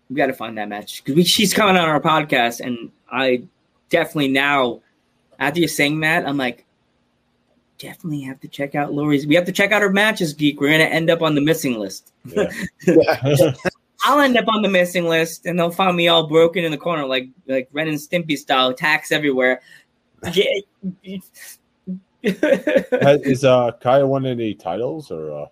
[0.08, 3.42] we got to find that match because she's coming on our podcast, and I
[3.88, 4.80] definitely now,
[5.42, 6.64] after you saying that, I'm like,
[7.78, 9.26] definitely have to check out Laurie's.
[9.26, 10.60] We have to check out her matches, geek.
[10.60, 12.12] We're gonna end up on the missing list.
[12.24, 12.50] Yeah.
[14.04, 16.78] I'll end up on the missing list, and they'll find me all broken in the
[16.78, 19.60] corner, like like Ren and Stimpy style, attacks everywhere.
[20.24, 20.36] Has-
[22.22, 25.46] Is uh Kaya won any titles or uh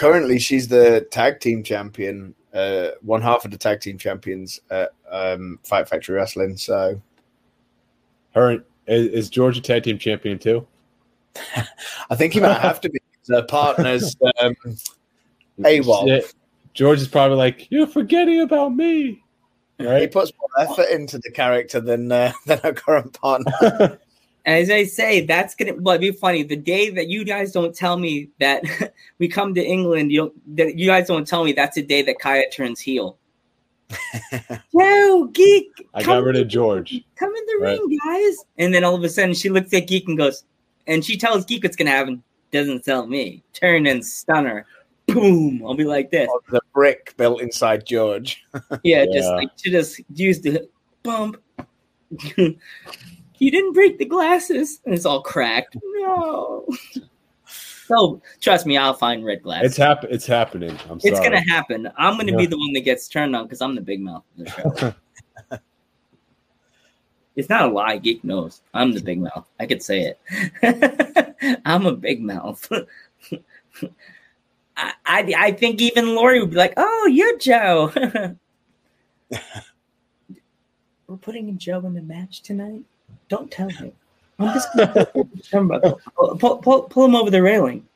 [0.00, 4.92] Currently, she's the tag team champion, uh, one half of the tag team champions at
[5.10, 6.56] um, Fight Factory Wrestling.
[6.56, 7.02] So
[8.34, 10.66] her is, is George a tag team champion too?
[12.10, 12.98] I think he might have to be.
[13.26, 14.56] The partners, um,
[15.60, 16.08] AWOL.
[16.08, 16.20] Yeah,
[16.74, 19.22] George is probably like, You're forgetting about me.
[19.78, 20.02] Right?
[20.02, 23.98] He puts more effort into the character than uh, than our current partner.
[24.46, 26.42] As I say, that's gonna well, be funny.
[26.42, 28.64] The day that you guys don't tell me that
[29.18, 32.02] we come to England, you don't that you guys don't tell me that's the day
[32.02, 33.16] that Kaya turns heel.
[34.72, 37.02] Yo, geek, I got rid of George.
[37.16, 37.78] Come in the Right.
[37.78, 38.36] ring, guys.
[38.58, 40.44] And then all of a sudden she looks at Geek and goes,
[40.86, 42.22] and she tells Geek what's gonna happen.
[42.52, 43.42] Doesn't tell me.
[43.52, 44.66] Turn and stunner.
[45.06, 45.62] Boom.
[45.64, 46.28] I'll be like this.
[46.32, 48.44] Oh, the brick built inside George.
[48.82, 50.68] Yeah, just like she just used the
[51.02, 51.36] bump.
[52.36, 52.56] you
[53.50, 55.76] didn't break the glasses, and it's all cracked.
[55.82, 56.66] No.
[57.90, 59.72] So trust me, I'll find red glasses.
[59.72, 60.78] It's hap- it's happening.
[60.88, 61.12] I'm sorry.
[61.12, 61.90] It's gonna happen.
[61.98, 64.44] I'm gonna be the one that gets turned on because I'm the big mouth of
[64.44, 64.94] the
[65.50, 65.58] show.
[67.34, 67.96] it's not a lie.
[67.98, 69.44] Geek knows I'm the big mouth.
[69.58, 71.34] I could say it.
[71.64, 72.64] I'm a big mouth.
[74.76, 77.90] I, I I think even Laurie would be like, "Oh, you're Joe."
[81.08, 82.84] We're putting in Joe in the match tonight.
[83.28, 83.90] Don't tell him.
[84.40, 85.06] I'm just gonna
[86.16, 87.86] pull, pull, pull, pull him over the railing.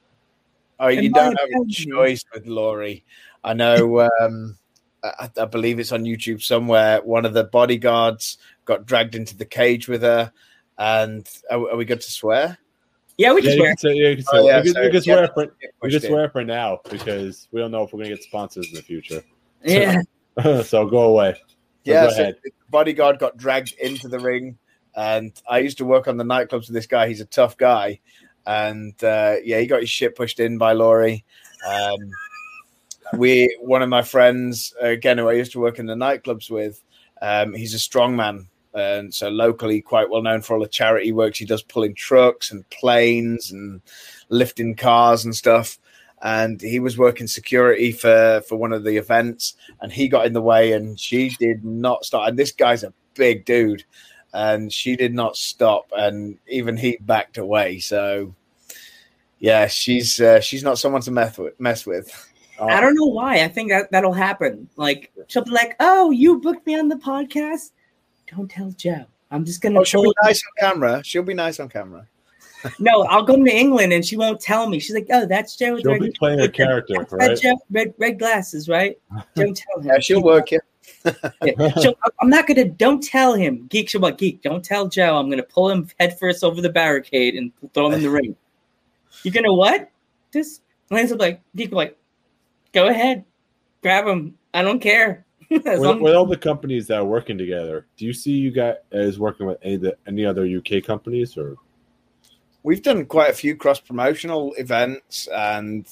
[0.78, 3.04] Oh, you And don't have a choice with Laurie.
[3.42, 4.08] I know.
[4.20, 4.56] Um,
[5.02, 7.00] I, I believe it's on YouTube somewhere.
[7.02, 10.32] One of the bodyguards got dragged into the cage with her,
[10.78, 12.58] and are, are we good to swear?
[13.16, 13.68] Yeah, we Yeah, can you swear.
[13.70, 15.26] can say, you can, say, Oh, yeah, you so- you can yeah.
[15.32, 18.22] for we pushed can swear for now because we don't know if we're gonna get
[18.24, 19.22] sponsors in the future.
[19.64, 20.00] Yeah.
[20.62, 21.36] so go away.
[21.84, 22.36] Yeah, go so ahead.
[22.42, 24.58] the bodyguard got dragged into the ring,
[24.96, 27.08] and I used to work on the nightclubs with this guy.
[27.08, 28.00] He's a tough guy,
[28.46, 31.24] and uh, yeah, he got his shit pushed in by Laurie.
[31.66, 32.10] Um,
[33.16, 36.82] we, one of my friends, again, who I used to work in the nightclubs with,
[37.22, 41.12] um, he's a strong man, and so locally quite well known for all the charity
[41.12, 43.80] works he does, pulling trucks and planes and
[44.28, 45.78] lifting cars and stuff.
[46.22, 50.32] And he was working security for for one of the events, and he got in
[50.32, 52.28] the way, and she did not start.
[52.28, 53.84] And this guy's a big dude,
[54.34, 57.78] and she did not stop, and even he backed away.
[57.78, 58.34] So,
[59.38, 61.58] yeah, she's uh, she's not someone to mess with.
[61.58, 62.30] Mess with.
[62.60, 63.42] I don't know why.
[63.42, 64.68] I think that that'll happen.
[64.76, 67.70] Like she'll be like, "Oh, you booked me on the podcast.
[68.34, 69.06] Don't tell Joe.
[69.30, 71.02] I'm just gonna Oh, she'll be nice on camera.
[71.04, 72.06] She'll be nice on camera.
[72.78, 74.78] No, I'll go to England and she won't tell me.
[74.78, 75.74] She's like, "Oh, that's Joe.
[75.74, 77.38] with She'll red- be playing a character, right?
[77.38, 78.96] Joe, red red glasses, right?
[79.34, 79.86] Don't tell her.
[79.88, 80.60] Yeah, she'll work you.
[81.04, 81.70] Yeah.
[81.80, 82.64] She'll- I'm not gonna.
[82.64, 83.66] Don't tell him.
[83.68, 83.88] Geek.
[83.88, 84.42] She'll "Geek.
[84.42, 85.16] Don't tell Joe.
[85.18, 88.34] I'm gonna pull him headfirst over the barricade and throw him in the ring."
[89.22, 89.90] You're gonna what?
[90.32, 91.70] Just Lance will be like, Geek.
[91.70, 91.98] will be like,
[92.72, 93.24] go ahead,
[93.82, 94.36] grab him.
[94.52, 95.24] I don't care.
[95.50, 98.76] With, long- with all the companies that are working together, do you see you guys
[98.92, 101.56] as working with any, the, any other UK companies or
[102.64, 105.86] We've done quite a few cross promotional events, and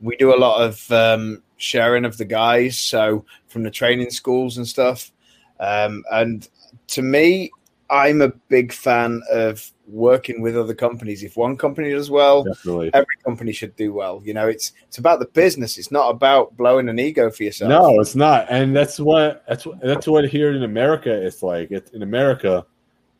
[0.00, 2.78] we do a lot of um, sharing of the guys.
[2.78, 5.12] So from the training schools and stuff.
[5.60, 6.46] Um, and
[6.88, 7.52] to me,
[7.88, 11.22] I'm a big fan of working with other companies.
[11.22, 12.90] If one company does well, definitely?
[12.92, 14.20] every company should do well.
[14.24, 15.78] You know, it's it's about the business.
[15.78, 17.68] It's not about blowing an ego for yourself.
[17.68, 21.70] No, it's not, and that's what that's what that's what here in America it's like.
[21.70, 22.66] It's in America,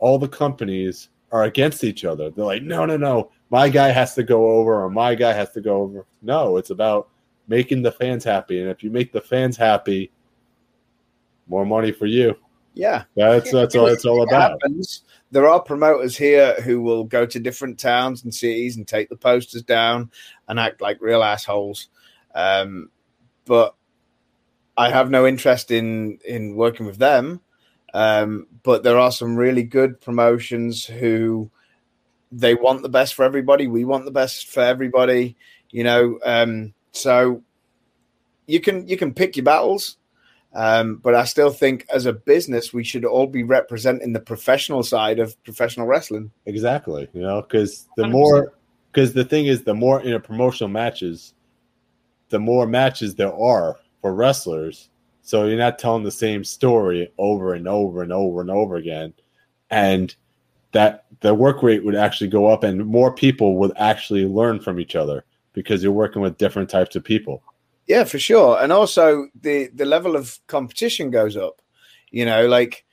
[0.00, 2.30] all the companies are against each other.
[2.30, 5.50] They're like, no, no, no, my guy has to go over, or my guy has
[5.52, 6.06] to go over.
[6.22, 7.10] No, it's about
[7.46, 10.10] making the fans happy, and if you make the fans happy,
[11.48, 12.36] more money for you.
[12.74, 13.04] Yeah.
[13.16, 14.52] That's that's all it's all about.
[14.62, 15.02] happens.
[15.30, 19.16] There are promoters here who will go to different towns and cities and take the
[19.16, 20.10] posters down
[20.48, 21.88] and act like real assholes.
[22.34, 22.90] Um,
[23.44, 23.74] but
[24.76, 27.40] I have no interest in in working with them.
[27.92, 31.50] Um, but there are some really good promotions who
[32.32, 33.68] they want the best for everybody.
[33.68, 35.36] We want the best for everybody.
[35.70, 37.42] You know, um, so
[38.46, 39.96] you can you can pick your battles.
[40.54, 44.82] Um, but I still think as a business, we should all be representing the professional
[44.82, 46.30] side of professional wrestling.
[46.46, 47.08] Exactly.
[47.12, 48.12] You know, because the 100.
[48.12, 48.54] more,
[48.92, 51.34] because the thing is, the more in a promotional matches,
[52.28, 54.90] the more matches there are for wrestlers.
[55.22, 59.12] So you're not telling the same story over and over and over and over again.
[59.70, 60.14] And
[60.70, 64.78] that the work rate would actually go up and more people would actually learn from
[64.78, 67.42] each other because you're working with different types of people.
[67.86, 68.58] Yeah, for sure.
[68.62, 71.60] And also the the level of competition goes up.
[72.10, 72.84] You know, like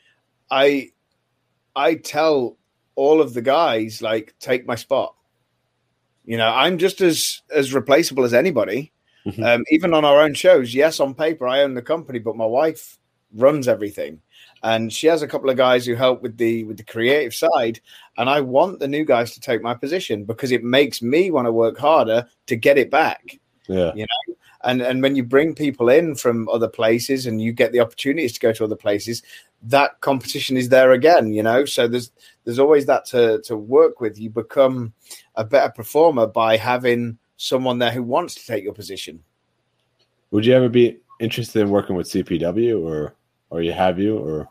[0.49, 0.91] I
[1.75, 2.57] I tell
[2.95, 5.15] all of the guys like take my spot.
[6.25, 8.91] You know, I'm just as as replaceable as anybody.
[9.25, 9.45] Mhm.
[9.45, 12.45] Um, even on our own shows, yes, on paper I own the company, but my
[12.45, 12.97] wife
[13.35, 14.19] runs everything,
[14.63, 17.79] and she has a couple of guys who help with the with the creative side.
[18.17, 21.45] And I want the new guys to take my position because it makes me want
[21.47, 23.93] to work harder to get it back Yeah.
[24.63, 28.33] And and when you bring people in from other places and you get the opportunities
[28.33, 29.23] to go to other places
[29.63, 31.65] that competition is there again you know?
[31.65, 32.11] So there's
[32.43, 34.19] there's always that to to work with.
[34.19, 34.93] You become
[35.35, 39.23] a better performer by having someone there who wants to take your position.
[40.31, 43.13] Would you ever be interested in working with CPW or
[43.49, 44.47] or you have you or?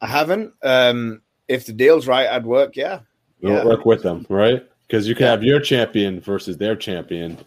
[0.00, 0.52] I haven't.
[0.62, 3.00] Um if the deal's right i'd work yeah.
[3.40, 3.64] You Yeah.
[3.64, 4.62] work with them, right?
[4.86, 5.30] Because you can Yeah.
[5.30, 7.38] have your champion versus their champion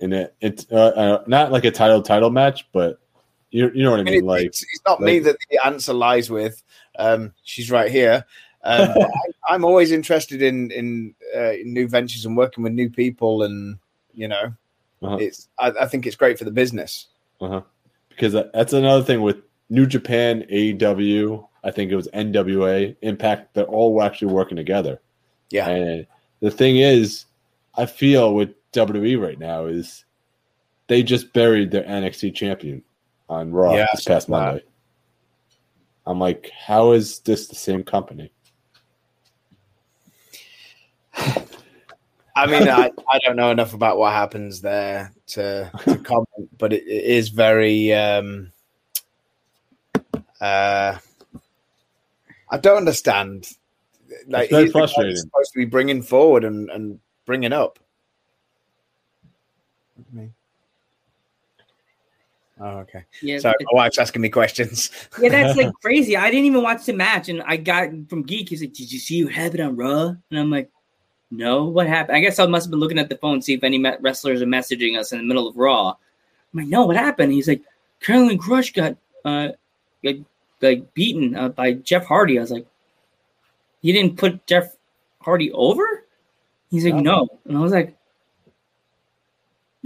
[0.00, 0.34] in it.
[0.40, 2.98] It's uh, uh, not like a title title match, but
[3.50, 4.24] you you know what I I mean.
[4.26, 6.62] like it's, it's not me that the answer lies with.
[6.98, 8.24] Um, she's right here.
[8.64, 12.90] Um, I, I'm always interested in in, uh, in new ventures and working with new
[12.90, 13.78] people, and
[14.14, 14.52] you know,
[15.02, 15.16] Uh-huh.
[15.20, 15.48] it's.
[15.58, 17.06] I, I think it's great for the business.
[17.40, 17.62] Uh-huh.
[18.08, 19.36] Because that's another thing with
[19.68, 25.00] New Japan, AEW, I think it was NWA, Impact, they're all actually working together.
[25.50, 25.68] Yeah.
[25.68, 26.06] And
[26.40, 27.26] the thing is,
[27.74, 30.04] I feel with WWE right now is
[30.86, 32.82] they just buried their NXT champion
[33.28, 34.46] on Raw Yeah, this past I saw that.
[34.46, 34.64] Monday.
[36.06, 38.30] I'm like, how is this the same company?
[42.36, 46.72] I mean, I, I don't know enough about what happens there to, to comment, but
[46.72, 47.92] it, it is very.
[47.94, 48.52] Um,
[50.40, 50.98] uh,
[52.50, 53.48] I don't understand.
[54.28, 55.16] Like, very guy that's frustrating.
[55.16, 57.78] Supposed to be bringing forward and, and bringing up.
[60.12, 60.30] Me.
[62.58, 63.04] Oh, okay.
[63.20, 64.90] Yeah, Sorry, my wife's asking me questions.
[65.20, 66.16] yeah, that's like crazy.
[66.16, 68.48] I didn't even watch the match, and I got from Geek.
[68.48, 70.70] He's like, "Did you see what happened on Raw?" And I'm like,
[71.30, 73.62] "No, what happened?" I guess I must have been looking at the phone see if
[73.62, 75.90] any wrestlers are messaging us in the middle of Raw.
[75.90, 77.62] I'm like, "No, what happened?" He's like,
[78.00, 79.52] "Karrion Kross got uh,
[80.02, 80.20] like,
[80.62, 82.66] like beaten uh, by Jeff Hardy." I was like,
[83.82, 84.74] "You didn't put Jeff
[85.20, 86.04] Hardy over?"
[86.70, 86.94] He's like.
[86.94, 87.95] "No," and I was like,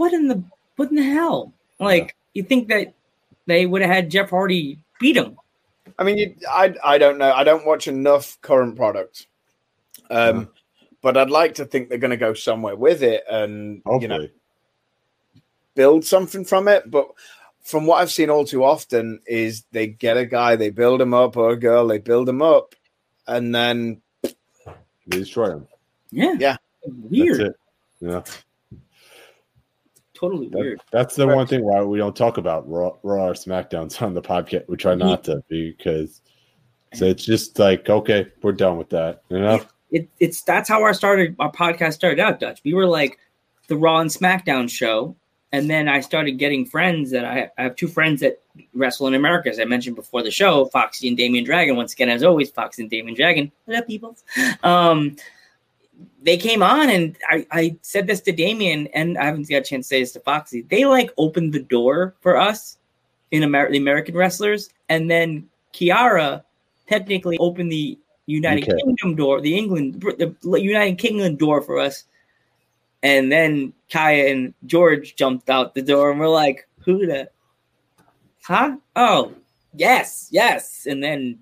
[0.00, 0.42] "What in the
[0.76, 2.94] what in the hell?" Like, you think that
[3.46, 5.36] they would have had Jeff Hardy beat him?
[5.98, 7.32] I mean, you, I I don't know.
[7.32, 9.26] I don't watch enough current product,
[10.10, 10.48] um,
[11.02, 14.02] but I'd like to think they're going to go somewhere with it and Hopefully.
[14.02, 14.28] you know
[15.74, 16.90] build something from it.
[16.90, 17.08] But
[17.62, 21.14] from what I've seen all too often is they get a guy, they build him
[21.14, 22.74] up, or a girl, they build him up,
[23.26, 24.34] and then they
[25.08, 25.68] destroy them.
[26.10, 26.34] Yeah.
[26.38, 26.56] Yeah.
[26.84, 27.40] Weird.
[27.40, 27.56] That's it.
[28.00, 28.22] Yeah.
[30.20, 30.80] Totally That- weird.
[30.92, 31.34] that's the Right.
[31.36, 34.68] one thing why we don't talk about Raw, Raw or SmackDowns on the podcast.
[34.68, 36.20] We try not to because
[36.92, 39.22] so it's just like okay, we're done with that.
[39.30, 42.60] You know, It, it's that's how our started our podcast started out, Dutch.
[42.64, 43.18] We were like
[43.68, 45.16] the Raw and SmackDown show,
[45.52, 48.42] and then I started getting friends that I, I have two friends that
[48.74, 51.76] wrestle in America, as I mentioned before the show, Foxy and Damian Dragon.
[51.76, 53.50] Once again, as always, Foxy and Damian Dragon.
[53.64, 54.16] What up, people?
[54.64, 55.16] Um,
[56.22, 59.62] they came on, and I, I said this to Damian, and I haven't got a
[59.62, 60.62] chance to say this to Foxy.
[60.62, 62.78] They like opened the door for us
[63.30, 66.42] in Amer- the American wrestlers, and then Kiara
[66.88, 68.76] technically opened the United UK.
[68.78, 72.04] Kingdom door, the England, the United Kingdom door for us.
[73.02, 77.30] And then Kaya and George jumped out the door, and we're like, "Who the?
[78.42, 78.76] Huh?
[78.94, 79.32] Oh,
[79.74, 81.38] yes, yes." And then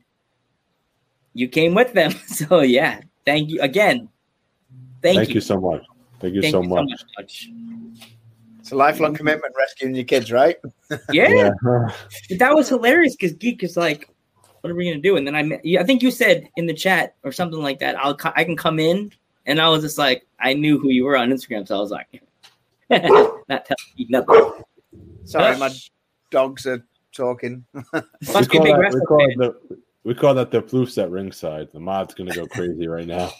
[1.35, 3.01] you came with them, so yeah.
[3.25, 4.09] Thank you again.
[5.03, 5.37] Thank, thank you.
[5.37, 5.83] you so much.
[6.21, 6.91] Thank you Thank so you much.
[7.17, 7.51] Dutch.
[8.59, 10.57] it's a lifelong commitment rescuing your kids, right?
[11.13, 11.51] Yeah, Yeah.
[11.63, 14.09] But that was hilarious because Geek is like,
[14.61, 17.15] "What are we gonna do?" And then I, I think you said in the chat
[17.23, 17.97] or something like that.
[17.99, 19.13] I'll, I can come in,
[19.47, 21.91] and I was just like, I knew who you were on Instagram, so I was
[21.91, 22.23] like,
[22.91, 24.51] not telling you nothing.
[25.25, 25.71] Sorry, my
[26.31, 27.65] dogs are talking.
[27.75, 27.83] we,
[28.33, 29.39] Must be a call big that, we, call fan.
[29.39, 31.69] the, we call that the floofs at ringside.
[31.73, 33.31] The mod's gonna go crazy right now.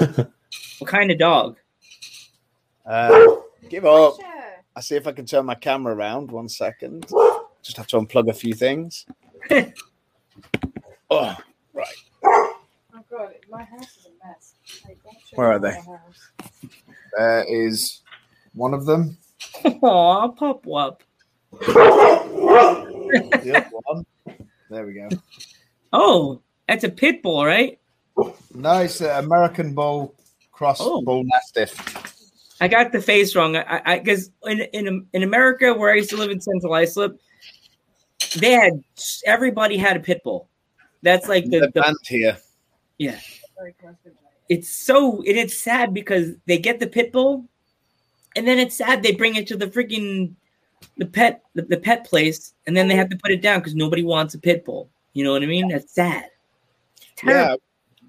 [0.78, 1.58] What kind of dog?
[2.86, 3.36] Uh,
[3.68, 4.14] give up.
[4.74, 6.30] I see if I can turn my camera around.
[6.30, 7.06] One second.
[7.62, 9.04] Just have to unplug a few things.
[11.10, 11.36] oh,
[11.74, 11.86] right.
[12.24, 12.54] Oh
[13.10, 14.54] god, my house is a mess.
[14.86, 14.98] Like,
[15.34, 15.76] Where are they?
[17.16, 18.00] There is
[18.54, 19.16] one of them.
[19.64, 21.02] Aw, pop wop.
[21.50, 24.06] The one.
[24.70, 25.08] There we go.
[25.92, 27.78] Oh, that's a pit bull, right?
[28.54, 30.14] No, it's uh, American Bull
[30.58, 31.00] Cross Oh.
[31.02, 31.72] Bull Mastiff.
[32.60, 33.54] I got the face wrong.
[33.56, 37.16] I because in in in America where I used to live in Central Islip,
[38.36, 38.82] they had
[39.24, 40.48] everybody had a pit bull.
[41.02, 42.36] That's like the, The the band here.
[42.98, 43.20] yeah.
[44.48, 47.44] It's so and it's sad because they get the pit bull,
[48.34, 50.34] and then it's sad they bring it to the freaking
[50.96, 53.76] the pet the, the pet place, and then they have to put it down because
[53.76, 54.90] nobody wants a pit bull.
[55.12, 55.68] You know what I mean?
[55.68, 56.24] That's sad.
[57.24, 57.54] Yeah,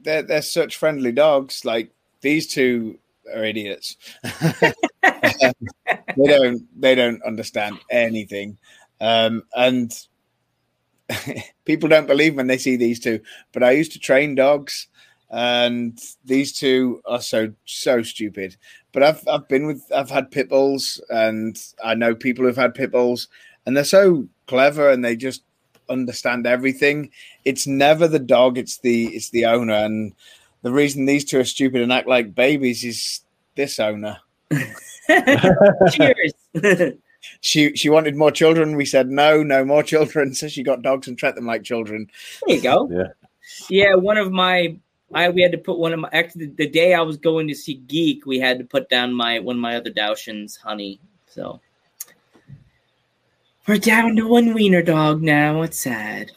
[0.02, 1.64] they're they're such friendly dogs.
[1.66, 1.91] Like
[2.22, 2.99] these two
[3.34, 3.97] are idiots.
[5.01, 8.57] they don't they don't understand anything,
[8.99, 9.93] um, and
[11.65, 13.20] people don't believe when they see these two.
[13.51, 14.88] But I used to train dogs,
[15.30, 18.57] and these two are so so stupid.
[18.91, 22.76] But I've I've been with I've had pit bulls, and I know people who've had
[22.76, 23.28] pit bulls,
[23.65, 25.43] and they're so clever, and they just
[25.89, 27.11] understand everything.
[27.45, 30.13] It's never the dog; it's the it's the owner, and
[30.62, 33.22] the reason these two are stupid and act like babies is
[33.55, 34.18] this owner.
[35.91, 36.34] Cheers.
[37.41, 38.78] She she wanted more children.
[38.78, 40.34] We said no, no more children.
[40.39, 42.10] So she got dogs and treat them like children.
[42.47, 42.89] There you go.
[42.89, 43.07] Yeah.
[43.70, 44.78] Yeah, one of my
[45.14, 47.55] I we had to put one of my actually the day I was going to
[47.55, 50.99] see Geek, we had to put down my one of my other Dachshunds, Honey.
[51.28, 51.60] So
[53.68, 55.62] we're down to one wiener dog now.
[55.64, 56.32] It's sad.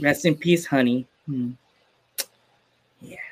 [0.00, 1.06] Rest in peace, Honey.
[1.26, 1.52] Hmm.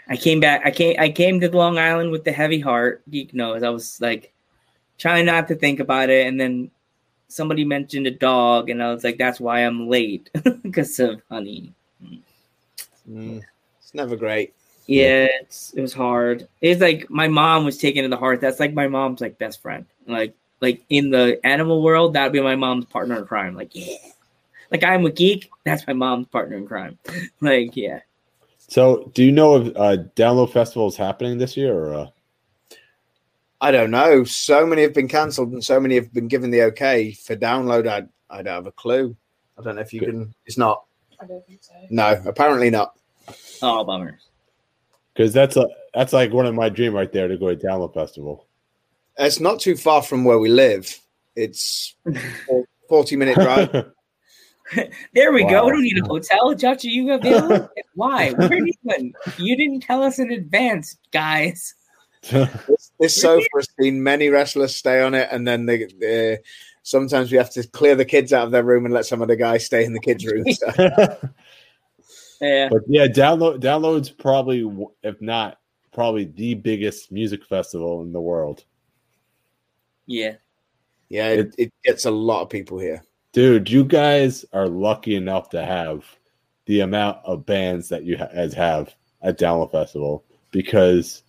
[0.08, 0.62] I came back.
[0.64, 0.96] I came.
[0.98, 3.02] I came to Long Island with the heavy heart.
[3.10, 3.62] Geek knows.
[3.62, 4.32] I was like
[4.96, 6.70] trying not to think about it, and then
[7.28, 10.30] somebody mentioned a dog, and I was like, "That's why I'm late
[10.62, 11.72] because of Honey."
[13.10, 13.42] Mm,
[13.78, 14.54] it's never great.
[14.86, 16.48] Yeah, it's, it was hard.
[16.62, 18.40] It's like my mom was taken to the heart.
[18.40, 19.84] That's like my mom's like best friend.
[20.06, 23.54] Like like in the animal world, that'd be my mom's partner in crime.
[23.54, 23.96] Like yeah,
[24.70, 25.50] like I'm a geek.
[25.64, 26.98] That's my mom's partner in crime.
[27.42, 28.00] like yeah,
[28.68, 31.74] So, do you know if uh, Download Festival is happening this year?
[31.74, 32.06] Or uh,
[33.60, 34.24] I don't know.
[34.24, 37.88] So many have been cancelled, and so many have been given the okay for download.
[37.88, 39.16] I I don't have a clue.
[39.58, 40.10] I don't know if you Good.
[40.10, 40.34] can.
[40.44, 40.84] It's not.
[41.20, 41.72] I don't think so.
[41.90, 42.94] No, apparently not.
[43.62, 44.18] oh bummer.
[45.14, 47.92] because that's a that's like one of my dream right there to go to Download
[47.94, 48.46] Festival.
[49.16, 50.94] It's not too far from where we live.
[51.34, 51.96] It's
[52.88, 53.92] forty minute drive.
[55.14, 55.66] There we go.
[55.66, 56.54] We don't need a hotel.
[56.54, 57.68] Judge, are you available?
[57.94, 58.32] Why?
[58.32, 59.12] Where are you?
[59.38, 61.74] You didn't tell us in advance, guys.
[62.30, 65.86] this, this sofa has seen many wrestlers stay on it, and then they.
[65.98, 66.38] they
[66.82, 69.28] Sometimes we have to clear the kids out of their room and let some of
[69.28, 70.44] the guys stay in the kids' room.
[70.52, 71.18] So,
[72.40, 72.68] Yeah.
[72.70, 74.66] but yeah, download downloads probably
[75.02, 75.58] if not
[75.92, 78.64] probably the biggest music festival in the world.
[80.06, 80.36] Yeah.
[81.10, 83.02] yeah, it, it gets a lot of people here.
[83.32, 86.04] Dude, you guys are lucky enough to have
[86.66, 91.22] the amount of bands that you guys have at Download Festival because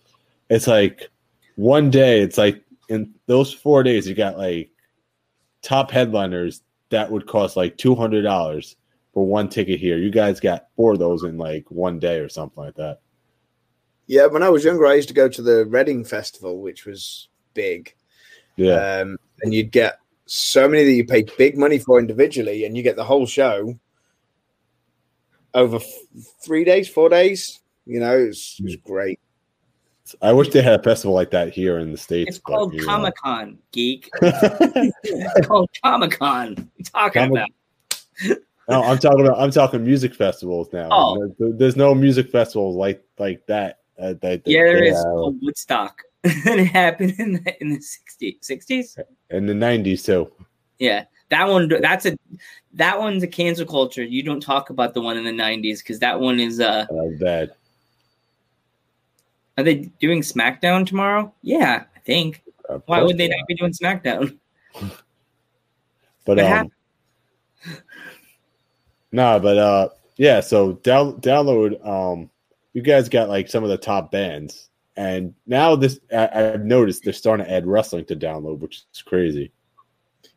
[0.48, 1.08] it's like
[1.56, 4.70] one day, it's like in those four days, you got like
[5.62, 8.76] top headliners that would cost like two hundred dollars
[9.14, 9.98] for one ticket here.
[9.98, 13.00] You guys got four of those in like one day or something like that.
[14.06, 17.28] Yeah, when I was younger, I used to go to the Reading Festival, which was
[17.54, 17.94] big.
[18.56, 19.99] Yeah, Um, and you'd get
[20.32, 23.76] so many that you pay big money for individually, and you get the whole show
[25.54, 25.92] over f-
[26.44, 27.58] three days, four days.
[27.84, 29.18] You know, it was, great.
[30.22, 32.36] I wish they had a festival like that here in the states.
[32.36, 32.80] It's but, called.
[32.80, 34.08] Comic Con, geek.
[34.22, 36.70] it's called Comic Con.
[36.84, 37.48] Talking Comic-
[38.28, 38.38] about?
[38.68, 40.90] No, I'm talking about I'm talking music festivals now.
[40.92, 41.34] Oh.
[41.40, 43.80] There- there's no music festivals like like that.
[43.98, 46.02] Uh, that Yeah, there they is have called Woodstock.
[46.24, 48.38] and it happened in the in the 60s.
[48.40, 48.98] 60s?
[49.30, 50.30] in the '90s too.
[50.78, 51.04] Yeah.
[51.30, 52.16] That one that's a
[52.74, 54.02] that one's a cancel culture.
[54.02, 56.86] You don't talk about the one in the 90s because that one is uh
[57.20, 57.56] that
[59.60, 61.32] are they doing SmackDown tomorrow?
[61.42, 62.42] Yeah, I think.
[62.70, 64.38] of Why would they not be doing SmackDown?
[66.26, 66.72] But um, happened?
[69.12, 70.40] no, but uh, yeah.
[70.40, 71.84] So down download.
[71.86, 72.30] Um,
[72.72, 74.69] you guys got like some of the top bands,
[75.00, 79.00] and now this I, I've noticed they're starting to add wrestling to download, which is
[79.00, 79.50] crazy.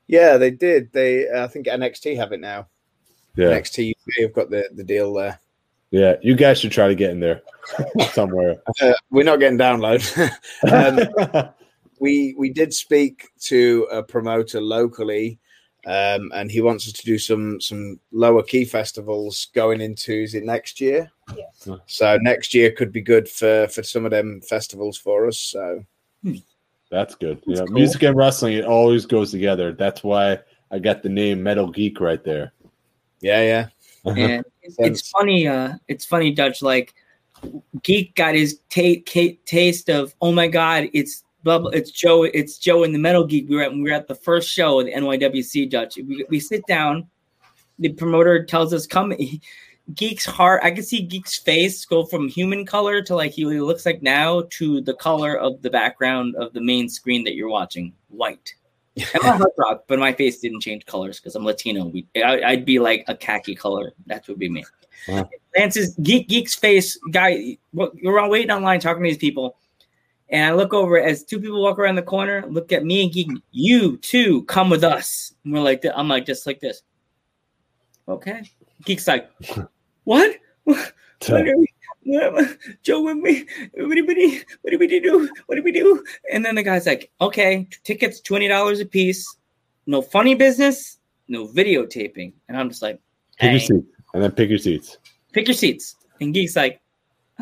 [0.07, 0.89] Yeah, they did.
[0.93, 2.67] They, I think NXT have it now.
[3.35, 5.37] Yeah, NXT UK have got the, the deal there.
[5.91, 6.15] yeah.
[6.21, 7.41] You guys should try to get in there
[8.11, 8.55] somewhere.
[8.81, 10.01] Uh, we're not getting download.
[10.71, 11.49] um,
[11.99, 15.39] we we did speak to a promoter locally,
[15.85, 20.35] um, and he wants us to do some some lower key festivals going into is
[20.35, 21.11] it next year?
[21.35, 21.75] Yeah.
[21.87, 25.37] So next year could be good for for some of them festivals for us.
[25.37, 25.85] So
[26.91, 27.41] That's good.
[27.45, 27.75] You That's know, cool.
[27.75, 29.73] music and wrestling it always goes together.
[29.73, 30.39] That's why
[30.71, 32.53] I got the name Metal Geek right there.
[33.21, 33.67] yeah, yeah.
[34.05, 36.61] And it's, it's funny, uh, it's funny, Dutch.
[36.61, 36.93] Like
[37.83, 42.57] Geek got his ta- ca- taste of oh my god, it's blah, it's Joe, it's
[42.57, 43.47] Joe in the Metal Geek.
[43.47, 45.95] We were at we were at the first show of the NYWC Dutch.
[45.95, 47.07] We, we sit down,
[47.79, 49.13] the promoter tells us come.
[49.93, 53.85] Geek's heart, I can see Geek's face go from human color to like he looks
[53.85, 57.93] like now to the color of the background of the main screen that you're watching,
[58.07, 58.53] white.
[58.99, 61.85] Heart dropped, but my face didn't change colors because I'm Latino.
[61.85, 63.91] We, I, I'd be like a khaki color.
[64.05, 64.63] That would be me.
[65.07, 65.29] Wow.
[65.57, 67.57] Lance's Geek Geek's face guy.
[67.73, 69.57] We're all waiting online talking to these people,
[70.29, 72.45] and I look over as two people walk around the corner.
[72.47, 73.29] Look at me and Geek.
[73.51, 75.33] You too, come with us.
[75.43, 76.83] And we're like, I'm like just like this.
[78.07, 78.43] Okay.
[78.85, 79.29] Geek's like,
[80.03, 80.35] what?
[80.65, 80.93] What
[81.29, 81.67] we,
[82.03, 85.29] what, Joe, what, we, what, do we, what do we do?
[85.45, 86.03] What do we do?
[86.31, 89.37] And then the guy's like, okay, tickets twenty dollars a piece.
[89.85, 92.33] No funny business, no videotaping.
[92.47, 92.99] And I'm just like,
[93.37, 94.97] Pick your "Hey, seats, and then pick your seats.
[95.31, 95.95] pick your seats.
[96.21, 96.81] And Geek's like,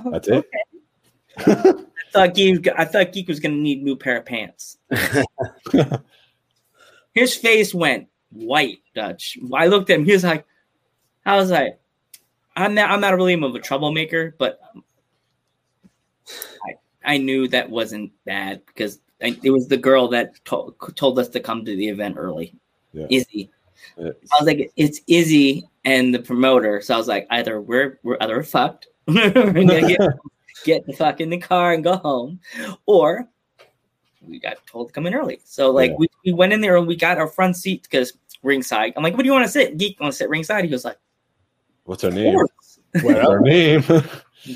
[0.03, 0.45] oh, That's it?
[1.37, 1.73] I
[2.13, 4.77] thought Geek, I thought Geek was gonna need a new pair of pants.
[7.13, 9.37] His face went white, Dutch.
[9.53, 10.05] I looked at him.
[10.05, 10.45] He was like,
[11.25, 11.77] I was like,
[12.61, 14.59] I'm not, I'm not really of a troublemaker, but
[16.65, 21.19] I, I knew that wasn't bad because I, it was the girl that told, told
[21.19, 22.53] us to come to the event early.
[22.93, 23.07] Yeah.
[23.09, 23.49] Izzy.
[23.97, 24.09] Yeah.
[24.09, 26.81] I was like, it's Izzy and the promoter.
[26.81, 29.99] So I was like, either we're we're either fucked, we're gonna get,
[30.65, 32.39] get the fuck in the car and go home,
[32.85, 33.27] or
[34.21, 35.41] we got told to come in early.
[35.45, 35.97] So like Yeah.
[35.97, 38.93] we, we went in there and we got our front seat because ringside.
[38.95, 39.77] I'm like, what do you want to sit?
[39.77, 40.65] Geek want to sit ringside?
[40.65, 40.97] He was like,
[41.91, 42.37] What's her name?
[43.01, 43.83] What's her name?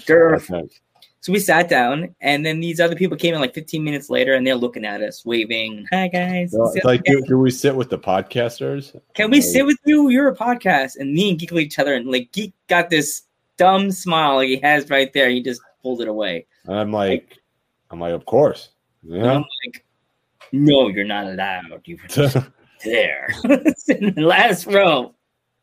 [0.08, 0.80] Nice.
[1.20, 4.36] So we sat down, and then these other people came in like 15 minutes later,
[4.36, 7.90] and they're looking at us, waving, "Hi guys, it's like, do, do we sit with
[7.90, 8.98] the podcasters?
[9.16, 10.08] can we sit with you?
[10.08, 13.24] You're a podcast." And me and Geek each other, and like Geek got this
[13.58, 15.30] dumb smile he has right there.
[15.30, 16.48] He just pulled it away.
[16.64, 17.38] And I'm like,
[17.92, 18.70] I'm like, of course.
[19.04, 19.30] Yeah.
[19.30, 19.86] I'm like,
[20.54, 21.82] "No, you're not allowed.
[21.84, 22.38] You were just
[22.86, 23.28] there,
[23.90, 25.14] in the last row."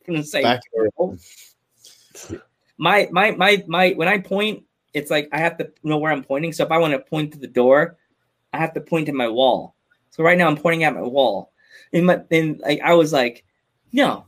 [0.09, 0.43] I'm gonna say,
[2.79, 6.25] my my my my when I point, it's like I have to know where I'm
[6.25, 6.53] pointing.
[6.53, 7.97] So if I want to point to the door,
[8.53, 9.75] I have to point to my wall.
[10.11, 11.53] So right now I'm pointing at my wall.
[11.93, 13.45] And my and like I was like,
[13.93, 14.27] no.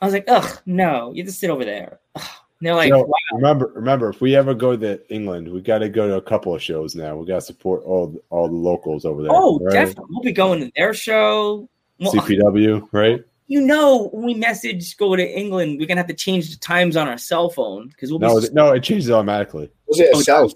[0.00, 2.00] I was like, ugh, no, you just sit over there.
[2.14, 2.22] Ugh.
[2.60, 3.06] And they're like, wow.
[3.32, 6.54] remember, remember, if we ever go to England, we got to go to a couple
[6.54, 7.16] of shows now.
[7.16, 9.32] We got to support all all the locals over there.
[9.32, 9.72] oh, right?
[9.72, 10.06] definitely.
[10.10, 11.68] We'll be going to their show.
[11.98, 13.24] Well, CPW, right?
[13.50, 16.96] You know, when we message go to England, we're gonna have to change the times
[16.96, 19.68] on our cell phone because we'll be No, th- no, it changes automatically.
[19.88, 20.52] Was it Oh, itself?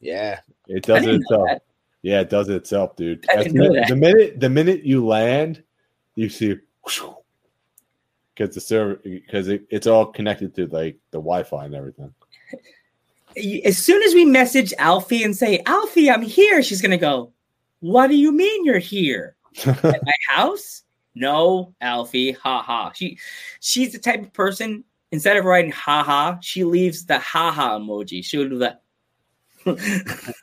[0.00, 0.40] Yeah.
[0.68, 1.48] It does it itself.
[1.48, 1.62] that.
[2.02, 3.24] Yeah, it does it itself, dude.
[3.30, 3.88] I didn't know the, that.
[3.88, 5.62] the minute the minute you land,
[6.16, 11.74] you see because the server because it, it's all connected to like the Wi-Fi and
[11.74, 12.12] everything.
[13.64, 17.32] as soon as we message Alfie and say, Alfie, I'm here, she's gonna go,
[17.80, 19.34] What do you mean you're here?
[19.66, 20.82] At my house?
[21.16, 22.92] No, Alfie, ha ha.
[22.94, 23.18] She
[23.60, 27.78] she's the type of person, instead of writing ha ha, she leaves the ha ha
[27.78, 28.22] emoji.
[28.22, 28.82] She would do that.
[29.64, 30.34] it's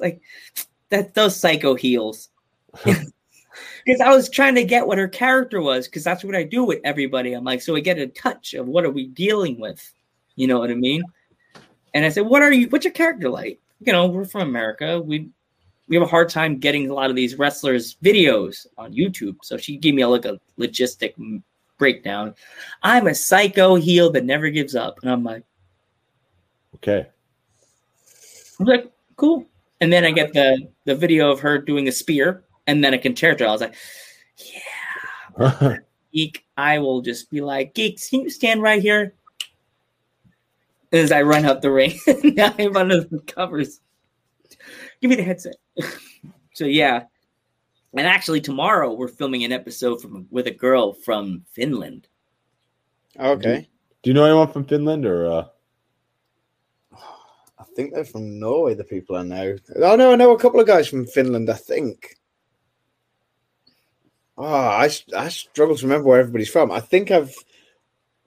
[0.00, 0.22] like
[0.90, 2.30] that those psycho heels.
[3.86, 6.64] Because I was trying to get what her character was, because that's what I do
[6.64, 7.32] with everybody.
[7.32, 9.94] I'm like, so I get a touch of what are we dealing with?
[10.34, 11.04] You know what I mean?
[11.94, 12.68] And I said, "What are you?
[12.68, 13.60] What's your character like?
[13.80, 15.00] You know, we're from America.
[15.00, 15.30] We
[15.88, 19.56] we have a hard time getting a lot of these wrestlers' videos on YouTube." So
[19.56, 21.14] she gave me a, like a logistic
[21.78, 22.34] breakdown.
[22.82, 25.44] I'm a psycho heel that never gives up, and I'm like,
[26.76, 27.06] okay.
[28.58, 29.46] I'm like, cool.
[29.80, 32.98] And then I get the the video of her doing a spear, and then a
[32.98, 33.46] concerto.
[33.46, 33.74] I was like,
[34.38, 35.76] yeah,
[36.12, 36.44] geek.
[36.56, 39.14] I will just be like, geeks, can you stand right here?
[40.92, 41.98] As I run up the ring,
[42.38, 43.80] I'm under the covers.
[45.00, 45.56] Give me the headset.
[46.54, 47.04] so yeah,
[47.94, 52.08] and actually tomorrow we're filming an episode from with a girl from Finland.
[53.18, 53.68] Okay.
[54.02, 55.26] Do you know anyone from Finland or?
[55.26, 55.44] uh
[57.58, 59.56] I think they're from Norway, the people I know.
[59.76, 62.16] Oh, no, I know a couple of guys from Finland, I think.
[64.38, 66.70] Oh, I, I struggle to remember where everybody's from.
[66.70, 67.34] I think I've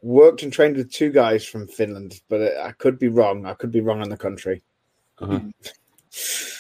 [0.02, 3.46] worked and trained with two guys from Finland, but I could be wrong.
[3.46, 4.62] I could be wrong on the country.
[5.20, 5.40] uh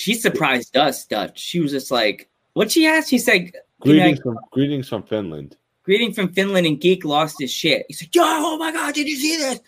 [0.00, 1.38] She surprised us, Dutch.
[1.38, 3.10] She was just like, "What?" She asked.
[3.10, 5.56] She said, Greetings from greetings from Finland.
[5.82, 7.84] greeting from Finland and Geek lost his shit.
[7.88, 9.60] He's like, Yo, oh my god, did you see this?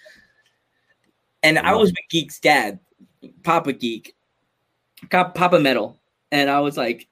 [1.42, 2.78] And I was with Geek's dad,
[3.42, 4.14] Papa Geek,
[5.10, 5.98] Papa Metal,
[6.30, 7.08] and I was like,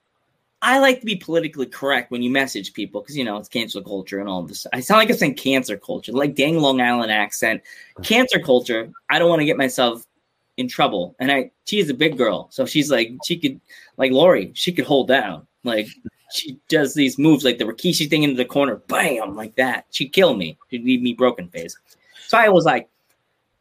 [0.63, 3.83] I like to be politically correct when you message people because you know it's cancel
[3.83, 4.67] culture and all this.
[4.73, 7.63] I sound like I'm saying cancer culture, like dang Long Island accent.
[8.03, 8.91] Cancer culture.
[9.11, 10.07] I don't want to get myself
[10.61, 11.17] in trouble.
[11.19, 13.61] And I, she is a big girl, so she's like she could,
[13.97, 15.47] like Laurie, she could hold down.
[15.65, 15.89] Like
[16.31, 19.87] she does these moves, like the Rikishi thing into the corner, bam, like that.
[19.91, 20.59] She'd kill me.
[20.71, 21.77] She'd leave me broken face.
[22.27, 22.89] So I was like,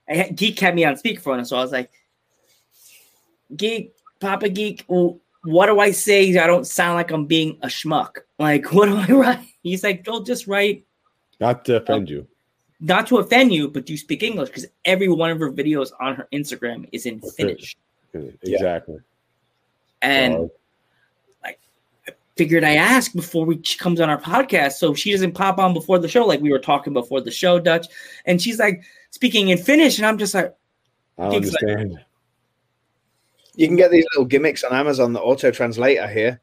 [0.07, 1.91] I Geek had me on speakerphone, so I was like,
[3.55, 4.85] Geek, Papa Geek.
[4.87, 6.37] What do I say?
[6.37, 8.17] I don't sound like I'm being a schmuck.
[8.37, 9.47] Like, what do I write?
[9.63, 10.85] He's like, don't just write,
[11.39, 12.27] Not to offend you.
[12.79, 15.91] Not to offend you, but do you speak English because every one of her videos
[15.99, 17.75] on her Instagram is in Finnish.
[18.13, 18.97] Exactly.
[20.01, 20.47] And Uh,
[22.37, 25.73] figured I ask before we she comes on our podcast so she doesn't pop on
[25.73, 27.87] before the show like we were talking before the show, Dutch.
[28.25, 30.55] And she's like speaking in Finnish, and I'm just like,
[31.17, 31.99] I don't like- understand.
[33.55, 35.99] You can get these little gimmicks on Amazon that auto translate.
[35.99, 36.39] I hear.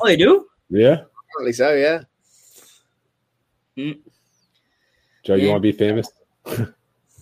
[0.00, 0.46] oh, they do?
[0.70, 1.74] Yeah, Apparently so.
[3.76, 3.94] Yeah.
[5.22, 6.10] Joe, you want to be famous?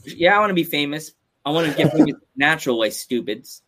[0.04, 1.12] Yeah, I want to be famous.
[1.44, 3.62] I want to get famous natural way, stupids.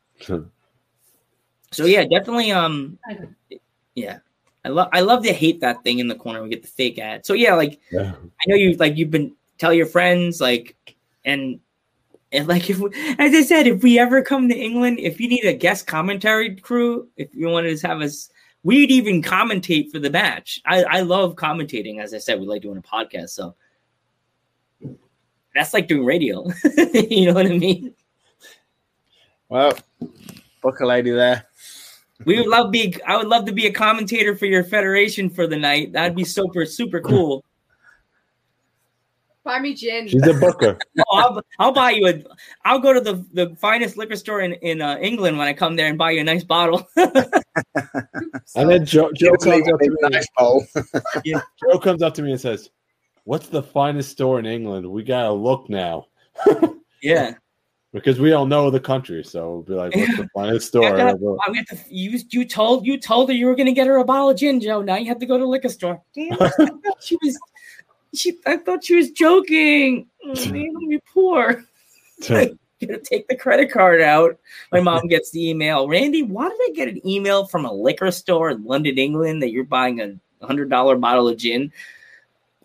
[1.73, 2.53] So yeah, definitely.
[2.53, 2.99] Um,
[3.95, 4.19] yeah,
[4.65, 6.43] I love I love to hate that thing in the corner.
[6.43, 7.27] We get the fake ad.
[7.27, 8.13] So yeah, like Yeah.
[8.15, 10.77] I know you like you've been tell your friends like
[11.25, 11.61] and
[12.31, 15.29] and like if we, as I said, if we ever come to England, if you
[15.29, 18.31] need a guest commentary crew, if you want to have us,
[18.63, 20.61] we'd even commentate for the match.
[20.65, 22.01] I I love commentating.
[22.01, 23.31] As I said, we like doing a podcast.
[23.31, 23.55] So
[25.55, 26.47] that's like doing radio.
[26.95, 27.95] you know what I mean?
[29.49, 29.73] Well,
[30.63, 31.47] book a lady there.
[32.25, 32.97] We would love be.
[33.07, 35.93] I would love to be a commentator for your federation for the night.
[35.93, 37.45] That'd be super super cool.
[39.45, 40.07] Buy me gin.
[40.07, 40.79] She's a booker.
[41.11, 42.23] Oh, I'll, I'll buy you a.
[42.65, 45.75] I'll go to the the finest liquor store in in uh, England when I come
[45.75, 46.87] there and buy you a nice bottle.
[46.97, 49.97] and then Joe, Joe comes up to me.
[50.03, 50.65] nice bowl.
[51.27, 52.71] Joe comes up to me and says,
[53.25, 54.91] "What's the finest store in England?
[54.91, 56.07] We gotta look now
[57.03, 57.35] yeah,
[57.93, 59.23] because we don't know the country.
[59.25, 61.67] So we'll be like, what's the finest store?" I And got- I'll go, I have
[61.67, 64.37] to, you you told you told her you were gonna get her a bottle of
[64.37, 64.83] gin, Joe.
[64.83, 66.01] Now you have to go to the liquor store.
[66.15, 67.39] Damn, I thought she was.
[68.15, 70.07] She, I thought she was joking.
[70.23, 71.65] Oh, man, I'm poor.
[72.29, 74.39] gonna take the credit card out.
[74.71, 75.89] My mom gets the email.
[75.89, 79.51] Randy, why did I get an email from a liquor store in London, England, that
[79.51, 81.73] you're buying a hundred dollar bottle of gin?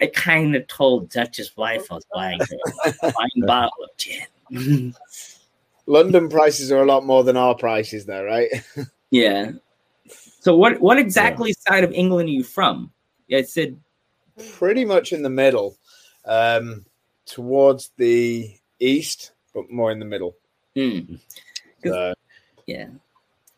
[0.02, 2.40] I kind of told Dutch's wife I was buying
[2.86, 4.94] a fine bottle of gin.
[5.86, 8.50] London prices are a lot more than our prices, though, right?
[9.12, 9.52] yeah.
[10.40, 12.92] So what what exactly side of England are you from?
[13.28, 13.78] Yeah, it said
[14.54, 15.78] Pretty much in the middle,
[16.26, 16.86] um,
[17.26, 20.36] towards the east, but more in the middle.
[20.76, 21.16] hmm.
[21.84, 22.14] So,
[22.68, 22.88] Yeah.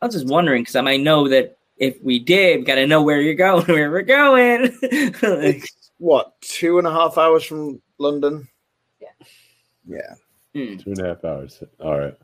[0.01, 3.01] I was just wondering because I might know that if we did, got to know
[3.01, 4.61] where you're going, where we're going.
[4.61, 8.47] Like, it's what two and a half hours from London?
[8.99, 9.07] Yeah.
[9.87, 10.13] Yeah.
[10.53, 11.61] hmm, Two and a half hours.
[11.79, 12.15] All right.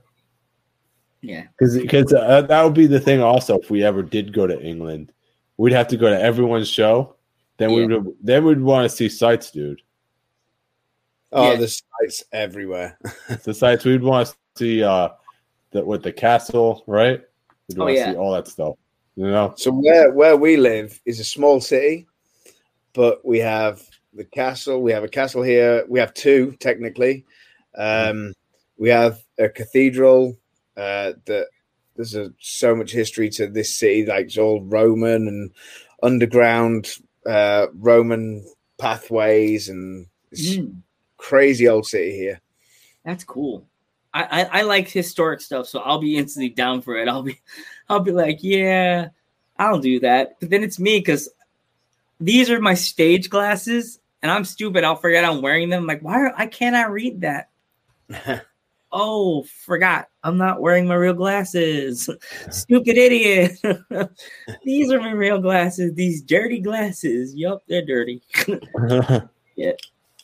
[1.21, 1.43] yeah.
[1.57, 3.21] Because because uh, that would be the thing.
[3.21, 5.11] Also, if we ever did go to England,
[5.57, 7.15] we'd have to go to everyone's show.
[7.57, 9.81] Then we would then we'd want to see sites, dude.
[11.31, 11.57] Oh, Yeah.
[11.57, 12.97] there's sites everywhere.
[13.43, 15.09] The sites we'd want to see uh
[15.71, 17.21] the with the castle, right?
[17.69, 18.11] We'd Oh, want to yeah.
[18.11, 18.75] see all that stuff.
[19.15, 19.53] You know?
[19.57, 22.05] So where where we live is a small city,
[22.95, 23.81] but we have
[24.13, 24.81] the castle.
[24.81, 25.85] We have a castle here.
[25.87, 27.25] We have two technically.
[27.77, 28.33] Um,
[28.77, 30.37] we have a cathedral.
[30.77, 31.47] Uh, that
[31.95, 34.05] there's a, so much history to this city.
[34.05, 35.51] Like it's all Roman and
[36.01, 36.89] underground
[37.25, 38.45] uh, Roman
[38.77, 40.79] pathways, and it's Hmm.
[41.17, 42.41] crazy old city here.
[43.03, 43.65] That's cool.
[44.13, 47.07] I, I I like historic stuff, so I'll be instantly down for it.
[47.07, 47.39] I'll be
[47.89, 49.09] I'll be like, yeah,
[49.57, 50.39] I'll do that.
[50.39, 51.29] But then it's me because
[52.19, 54.83] these are my stage glasses, and I'm stupid.
[54.83, 55.85] I'll forget I'm wearing them.
[55.85, 57.49] like, why are, I can't read that?
[58.97, 60.07] Oh, forgot.
[60.23, 62.09] I'm not wearing my real glasses.
[62.49, 63.59] Stupid idiot.
[64.63, 65.93] these are my real glasses.
[65.95, 67.35] These dirty glasses.
[67.35, 68.21] Yup, they're dirty.
[69.57, 69.73] yeah.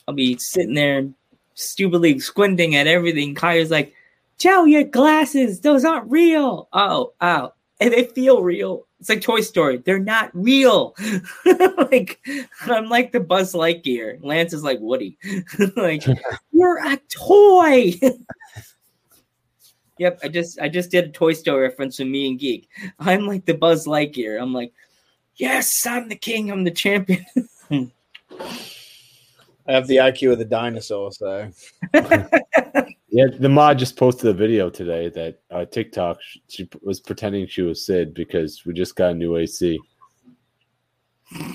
[0.07, 1.05] I'll be sitting there
[1.53, 3.35] stupidly squinting at everything.
[3.35, 3.93] Kaya's like,
[4.37, 6.69] Joe, your glasses, those aren't real.
[6.71, 7.51] Oh, oh.
[7.81, 8.87] And they feel real.
[9.01, 9.77] It's like Toy Story.
[9.77, 10.95] They're not real.
[11.91, 12.19] like
[12.61, 14.19] I'm like the Buzz Lightyear.
[14.21, 15.17] Lance is like Woody.
[15.75, 16.03] like
[16.51, 17.95] you're a toy.
[19.97, 22.69] yep, I just I just did a Toy Story reference with me and Geek.
[22.99, 24.39] I'm like the Buzz Lightyear.
[24.39, 24.71] I'm like,
[25.35, 26.51] yes, I'm the king.
[26.51, 27.25] I'm the champion.
[27.71, 31.51] I have the IQ of the dinosaur, so
[33.11, 37.61] yeah, the mod just posted a video today that uh, TikTok she was pretending she
[37.61, 39.79] was Sid because we just got a new AC.
[41.33, 41.45] I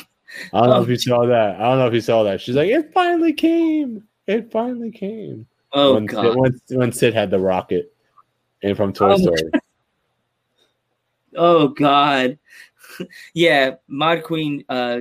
[0.52, 1.56] don't know Oh, if you saw that.
[1.56, 2.42] I don't know if you saw that.
[2.42, 4.04] She's like, it finally came.
[4.26, 5.46] It finally came.
[5.72, 6.36] Oh when, god.
[6.36, 7.94] When, when Sid had the rocket
[8.62, 9.42] and from Toy Oh, Story.
[11.38, 12.38] Oh god.
[13.34, 15.00] yeah, Mod Queen uh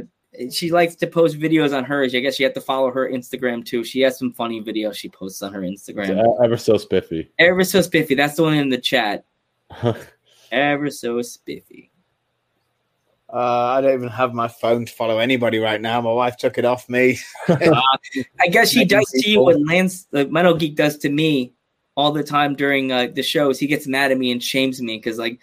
[0.52, 2.14] she likes to post videos on hers.
[2.16, 3.84] I guess you have to follow her Instagram too.
[3.84, 6.22] She has some funny videos she posts on her Instagram.
[6.44, 7.32] ever so spiffy.
[7.40, 8.16] Ever so spiffy.
[8.16, 9.26] That's the one in the chat.
[10.52, 11.92] Ever so spiffy.
[13.34, 16.00] Uh, I don't even have my phone to follow anybody right now.
[16.00, 17.18] My wife took it off me.
[17.50, 21.54] I guess she does to you what Lance, the Metal Geek, does to me
[21.96, 23.60] all the time during uh, the shows.
[23.60, 25.40] He gets mad at me and shames me because like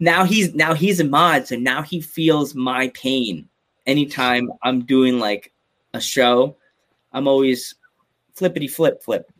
[0.00, 3.48] now he's now he's a mod, so now he feels my pain
[3.90, 5.52] anytime I'm doing like
[5.92, 6.56] a show.
[7.12, 7.74] I'm always
[8.34, 9.30] flippity flip flip.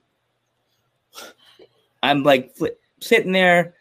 [2.03, 3.75] I'm like flip, sitting there,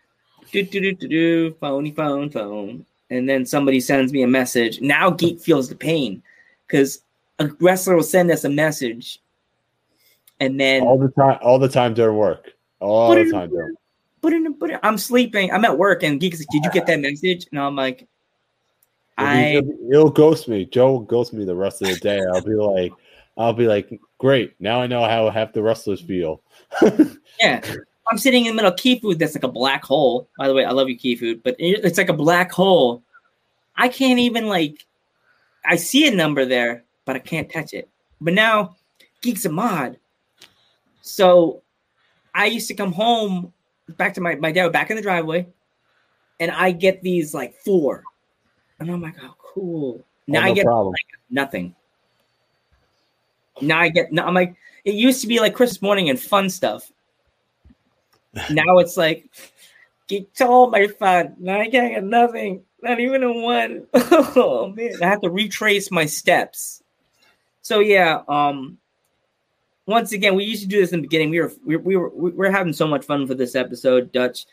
[0.51, 4.79] do do do do do, phony phone phone, and then somebody sends me a message.
[4.79, 6.21] Now Geek feels the pain
[6.67, 7.01] because
[7.39, 9.21] a wrestler will send us a message,
[10.39, 12.51] and then all the time all the time during work.
[12.79, 13.75] All the time during
[14.21, 14.79] put it, put it.
[14.83, 15.51] I'm sleeping.
[15.51, 18.07] I'm at work, and Geek's like, "Did you get that message?" And I'm like,
[19.19, 20.65] I He'll, ghost me.
[20.65, 22.21] Joe will ghost me the rest of the day.
[22.33, 22.93] I'll be like,
[23.37, 24.55] I'll be like, great.
[24.59, 26.41] Now I know how half the wrestlers feel.
[27.39, 27.61] yeah.
[28.09, 30.27] I'm sitting in the middle of key food that's like a black hole.
[30.37, 33.03] By the way, I love you, key food, but it's like a black hole.
[33.75, 34.85] I can't even like.
[35.65, 37.87] I see a number there, but I can't touch it.
[38.19, 38.77] But now,
[39.21, 39.97] Geek's a mod,
[41.01, 41.61] so
[42.33, 43.53] I used to come home
[43.97, 45.47] back to my my dad back in the driveway,
[46.39, 48.03] and I get these like four,
[48.79, 50.03] and I'm like, oh cool.
[50.27, 50.93] Now Oh, I get problem.
[51.29, 51.75] nothing.
[53.61, 54.55] Now I get no, I'm like
[54.85, 56.91] it used to be like Christmas morning and fun stuff.
[58.51, 59.29] now it's like
[60.07, 61.35] get all my fun.
[61.39, 62.63] Now I can't get nothing.
[62.81, 63.87] Not even a one.
[63.93, 64.93] Oh man.
[65.01, 66.81] I have to retrace my steps.
[67.61, 68.77] So yeah, um
[69.87, 71.31] once again, we used to do this in the beginning.
[71.31, 74.45] We were we, we were we were having so much fun for this episode, Dutch.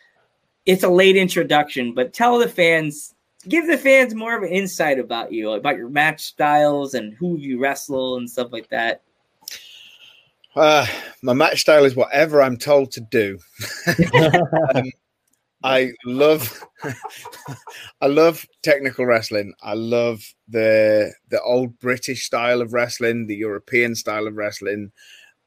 [0.64, 3.14] It's a late introduction, but tell the fans
[3.48, 7.36] give the fans more of an insight about you, about your match styles and who
[7.36, 9.02] you wrestle and stuff like that.
[10.54, 10.86] Uh,
[11.22, 13.38] my match style is whatever I'm told to do.
[14.74, 14.90] um,
[15.62, 16.64] I love,
[18.00, 19.52] I love technical wrestling.
[19.62, 24.92] I love the the old British style of wrestling, the European style of wrestling,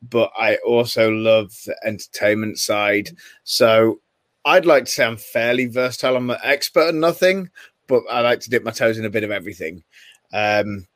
[0.02, 3.10] but I also love the entertainment side.
[3.44, 4.02] So
[4.46, 6.18] I'd like to say I'm fairly versatile.
[6.18, 7.50] I'm an expert at nothing,
[7.90, 9.84] but I like to dip my toes in a bit of everything.
[10.32, 10.88] Um,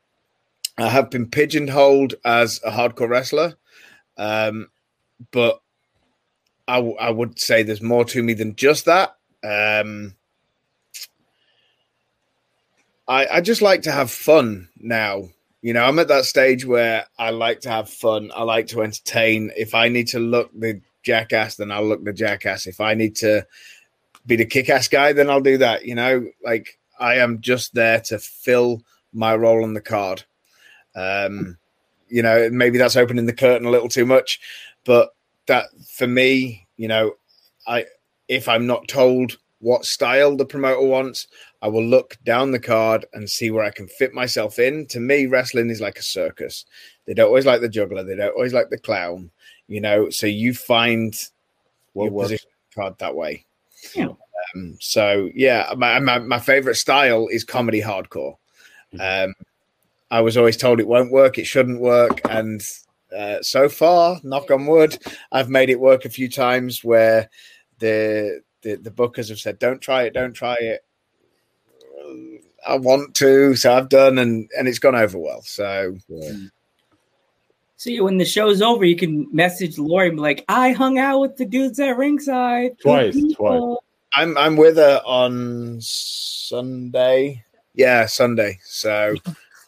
[0.78, 3.56] I have been pigeonholed as a hardcore wrestler.
[4.16, 4.70] Um,
[5.30, 5.60] but
[6.66, 9.16] I, w- I would say there's more to me than just that.
[9.42, 10.14] Um,
[13.06, 15.28] I, I just like to have fun now.
[15.62, 18.30] You know, I'm at that stage where I like to have fun.
[18.34, 19.50] I like to entertain.
[19.56, 22.66] If I need to look the jackass, then I'll look the jackass.
[22.66, 23.46] If I need to
[24.26, 25.84] be the kick ass guy, then I'll do that.
[25.84, 28.82] You know, like I am just there to fill
[29.12, 30.24] my role on the card.
[30.96, 31.58] Um,
[32.08, 34.40] you know maybe that's opening the curtain a little too much
[34.84, 35.14] but
[35.46, 37.12] that for me you know
[37.66, 37.84] i
[38.28, 41.26] if i'm not told what style the promoter wants
[41.62, 44.86] i will look down the card and see where i can fit myself in.
[44.88, 46.66] To me wrestling is like a circus.
[47.06, 48.04] They don't always like the juggler.
[48.04, 49.30] They don't always like the clown
[49.66, 51.14] you know so you find
[51.94, 53.44] What your position card that way.
[53.94, 54.08] Yeah.
[54.54, 58.36] Um, so yeah my, my, my favorite style is comedy hardcore
[58.94, 59.30] Mm-hmm.
[59.30, 59.34] um,
[60.10, 62.62] I was always told it won't work, it shouldn't work, and
[63.16, 64.98] uh, so far, knock on wood,
[65.32, 67.28] I've made it work a few times where
[67.78, 70.84] the the, the bookers have said, "Don't try it, don't try it."
[72.66, 75.42] I want to, so I've done, and and it's gone over well.
[75.42, 76.32] So Yeah.
[77.76, 81.18] So when the show's over, you can message Laurie and be like, I hung out
[81.20, 82.78] with the dudes at ringside.
[82.78, 83.83] twice, Twice, people."
[84.16, 87.44] I'm I'm with her on Sunday.
[87.74, 88.58] Yeah, Sunday.
[88.64, 89.14] So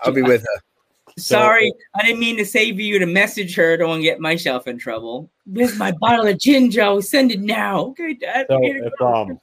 [0.02, 0.62] I'll be with her.
[1.18, 3.76] Sorry, I didn't mean to save you to message her.
[3.78, 5.30] Don't get myself in trouble.
[5.46, 7.00] Where's my bottle of gin, Joe?
[7.00, 7.86] Send it now.
[7.86, 8.46] Okay, Dad.
[8.50, 9.40] So we if um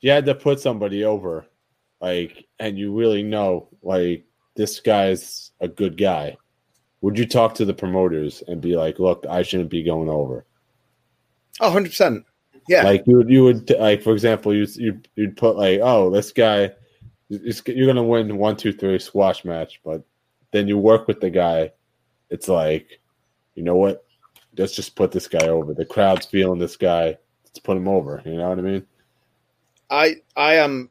[0.00, 1.46] you had to put somebody over,
[2.00, 4.24] like, and you really know, like,
[4.56, 6.36] this guy's a good guy,
[7.02, 10.44] would you talk to the promoters and be like, "Look, I shouldn't be going over"?
[11.60, 12.24] Oh, 100 percent.
[12.68, 12.84] Yeah.
[12.84, 16.32] Like you would, you would like, for example, you you you'd put like, "Oh, this
[16.32, 16.70] guy,
[17.28, 20.02] you're gonna win one, two, three squash match," but
[20.52, 21.72] then you work with the guy.
[22.30, 23.00] It's like,
[23.54, 24.04] you know what?
[24.56, 25.74] Let's just put this guy over.
[25.74, 27.16] The crowd's feeling this guy.
[27.44, 28.22] Let's put him over.
[28.24, 28.86] You know what I mean?
[29.90, 30.90] I I am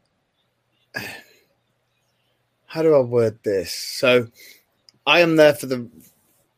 [0.95, 1.03] um,
[2.65, 3.71] how do I word this?
[3.71, 4.27] So
[5.05, 5.87] I am there for the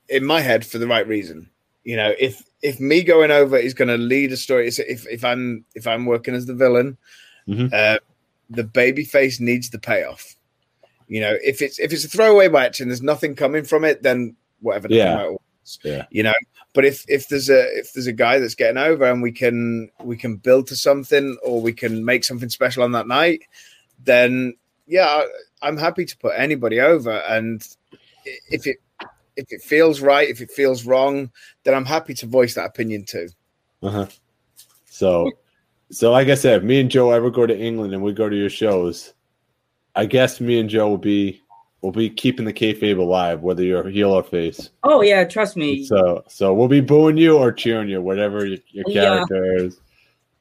[0.10, 1.50] in my head for the right reason.
[1.84, 5.24] You know, if if me going over is going to lead a story, if if
[5.26, 6.98] I'm if I'm working as the villain,
[7.48, 7.74] Mhm.
[7.74, 8.00] uh,
[8.50, 10.36] the baby face needs the payoff.
[11.08, 14.02] You know, if it's if it's a throwaway match and there's nothing coming from it,
[14.04, 14.88] then whatever.
[14.88, 15.34] the Yeah.
[15.84, 16.06] Yeah.
[16.10, 16.34] You know,
[16.74, 19.90] but if if there's a if there's a guy that's getting over and we can
[20.04, 23.44] we can build to something or we can make something special on that night,
[24.04, 24.56] then
[24.88, 25.24] yeah,
[25.62, 27.12] I'm happy to put anybody over.
[27.12, 27.66] And
[28.50, 28.78] if it
[29.36, 31.32] if it feels right, if it feels wrong,
[31.64, 33.28] then I'm happy to voice that opinion too.
[33.82, 34.08] Uh-huh.
[34.86, 35.30] So,
[35.92, 38.30] so like I said, if me and Joe ever go to England and we go
[38.30, 39.14] to your shows,
[39.96, 41.42] I guess me and Joe will be
[41.82, 44.70] will be keeping the kayfabe alive, whether you're heel or face.
[44.84, 45.84] Oh yeah, trust me.
[45.86, 49.26] So, so we'll be booing you or cheering you, whatever your, your Yeah.
[49.28, 49.80] character is.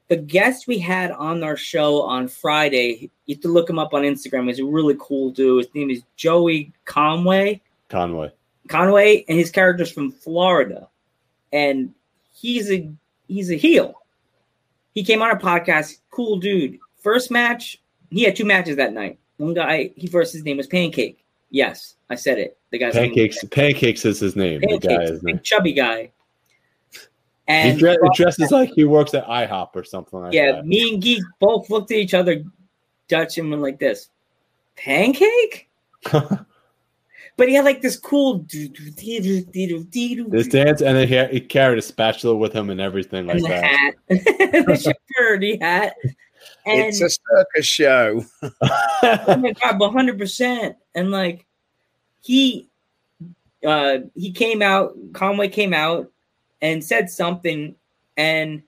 [0.09, 3.95] the guest we had on our show on Friday, you have to look him up
[3.95, 4.47] on Instagram.
[4.49, 5.65] He's a really cool dude.
[5.65, 7.61] His name is Joey Conway.
[7.89, 8.31] Conway.
[8.69, 10.89] Conway, and his character's from Florida,
[11.53, 11.93] and
[12.35, 12.91] he's a
[13.29, 13.95] he's a heel.
[14.95, 15.99] He came on a podcast.
[16.11, 16.79] Cool dude.
[16.99, 17.81] First match,
[18.11, 19.19] he had two matches that night.
[19.39, 21.25] One guy, he first his name was Pancake.
[21.51, 22.57] Yes, I said it.
[22.71, 23.45] The guy's name Pancakes.
[23.51, 24.61] Pancakes is his name.
[24.61, 25.37] The guy Pancakes, is name.
[25.37, 26.13] big chubby guy.
[26.93, 26.99] He
[27.49, 30.67] And dre- dresses like he works at IHOP or something like yeah, that.
[30.67, 32.43] me and Geek both looked at each other,
[33.09, 34.09] Dutch, and went like this,
[34.77, 35.69] pancake.
[37.37, 38.69] But he had like this cool this
[40.49, 43.49] dance, and then he, he carried a spatula with him and everything like and the
[43.49, 43.65] that.
[43.65, 43.95] hat,
[44.67, 45.97] the security hat,
[46.67, 48.25] and it's a circus show.
[48.43, 50.77] oh my god, one hundred percent.
[50.95, 51.47] And like
[52.21, 52.69] he,
[53.67, 54.95] uh, he came out.
[55.15, 56.11] Conway came out
[56.61, 57.75] and said something,
[58.17, 58.63] and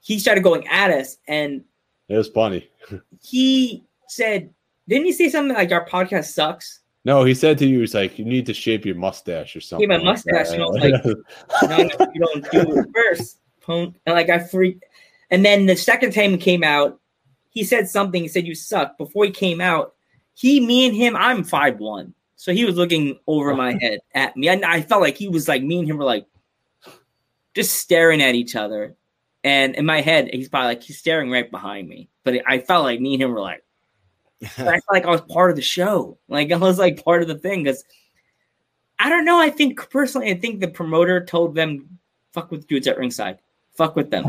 [0.00, 1.64] he started going at us, and
[2.08, 2.68] It was funny.
[3.22, 4.50] he said,
[4.88, 8.18] "Didn't he say something like our podcast sucks?" No, he said to you, he's like,
[8.18, 9.88] you need to shape your mustache or something.
[9.88, 10.54] my like mustache, that.
[10.54, 11.04] and I was like,
[11.70, 13.96] no, no, you don't do it first, punk.
[14.06, 14.84] And like I freaked.
[15.30, 17.00] And then the second time he came out,
[17.50, 18.22] he said something.
[18.22, 19.94] He said, "You suck." Before he came out,
[20.34, 21.14] he, me, and him.
[21.16, 25.02] I'm five one, so he was looking over my head at me, and I felt
[25.02, 26.26] like he was like me and him were like
[27.54, 28.96] just staring at each other.
[29.44, 32.84] And in my head, he's probably like he's staring right behind me, but I felt
[32.84, 33.62] like me and him were like.
[34.58, 36.18] I felt like I was part of the show.
[36.28, 37.84] Like I was like part of the thing because
[38.98, 39.40] I don't know.
[39.40, 41.98] I think personally, I think the promoter told them,
[42.32, 43.38] "Fuck with dudes at ringside.
[43.74, 44.26] Fuck with them,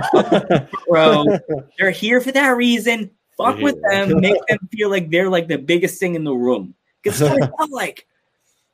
[0.88, 1.26] bro.
[1.78, 3.12] They're here for that reason.
[3.38, 4.20] Fuck with them.
[4.20, 6.74] Make them feel like they're like the biggest thing in the room."
[7.04, 8.08] Because I felt like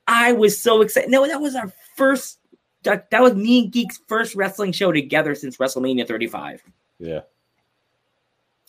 [0.07, 1.09] I was so excited.
[1.09, 2.39] No, that was our first.
[2.84, 6.63] That, that was me and Geek's first wrestling show together since WrestleMania 35.
[6.97, 7.22] yeah,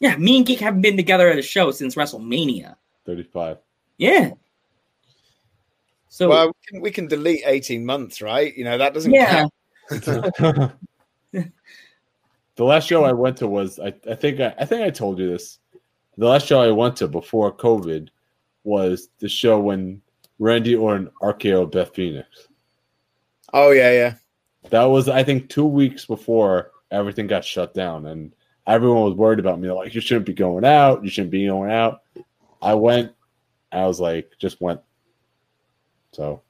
[0.02, 2.74] Yeah, me and Geek haven't been together at a show since WrestleMania.
[3.06, 3.58] 35.
[3.98, 4.32] Yeah.
[6.08, 8.54] So well, we can, we can delete 18 months, right?
[8.56, 9.46] You know, that doesn't yeah,
[9.90, 10.72] count.
[11.32, 15.20] the last show I went to was I, I think I, I think I told
[15.20, 15.60] you this.
[16.18, 18.08] The last show I went to before COVID
[18.64, 20.02] was the show when
[20.40, 22.48] Randy Orton RKO Beth Phoenix.
[23.52, 24.14] Oh, yeah, yeah.
[24.70, 28.34] That was I think two weeks before everything got shut down, and
[28.66, 29.68] everyone was worried about me.
[29.68, 31.04] They're like, you shouldn't be going out.
[31.04, 32.02] You shouldn't be going out.
[32.60, 33.12] I went.
[33.70, 34.80] I was like, just went.
[36.12, 36.42] So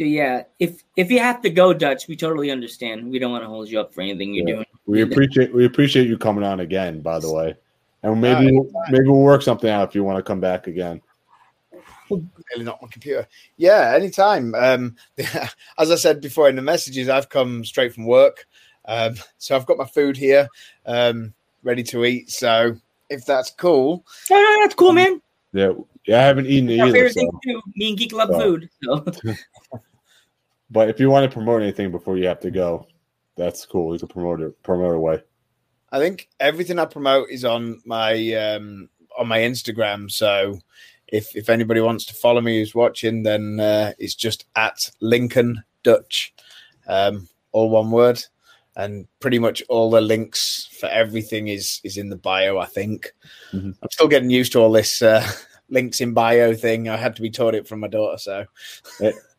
[0.00, 0.44] so yeah.
[0.58, 3.10] If if you have to go Dutch, we totally understand.
[3.10, 4.54] We don't want to hold you up for anything you're Yeah.
[4.54, 4.66] doing.
[4.86, 7.00] we appreciate we appreciate you coming on again.
[7.02, 7.54] By the way,
[8.02, 11.02] and maybe Yeah, maybe we'll work something out if you want to come back again.
[12.08, 13.28] Really not my computer.
[13.58, 14.54] Yeah, anytime.
[14.54, 14.96] Um,
[15.78, 18.46] as I said before in the messages, I've come straight from work.
[18.90, 20.48] Um, so I've got my food here,
[20.84, 22.28] um, ready to eat.
[22.30, 22.74] So
[23.08, 25.22] if that's cool, No, no, that's cool, man.
[25.52, 25.72] Yeah,
[26.06, 27.08] yeah, I haven't eaten it Our either.
[27.08, 27.14] So.
[27.14, 27.62] thing to do.
[27.76, 28.40] Me and Geek love So.
[28.40, 28.68] food.
[28.82, 29.04] So
[30.70, 32.86] But if you want to promote anything before you have to go,
[33.36, 33.92] that's cool.
[33.92, 35.22] You can promote it promote away.
[35.92, 38.88] I think everything I promote is on my um,
[39.18, 40.10] on my Instagram.
[40.10, 40.58] So
[41.08, 45.62] if if anybody wants to follow me who's watching, then uh, it's just at Lincoln
[45.82, 46.32] Dutch,
[46.86, 48.22] um, all one word,
[48.76, 52.58] and pretty much all the links for everything is is in the bio.
[52.58, 53.12] I think
[53.52, 53.74] Mhm.
[53.82, 55.26] I'm still getting used to all this uh,
[55.70, 56.88] links in bio thing.
[56.88, 58.18] I had to be taught it from my daughter.
[58.18, 58.44] So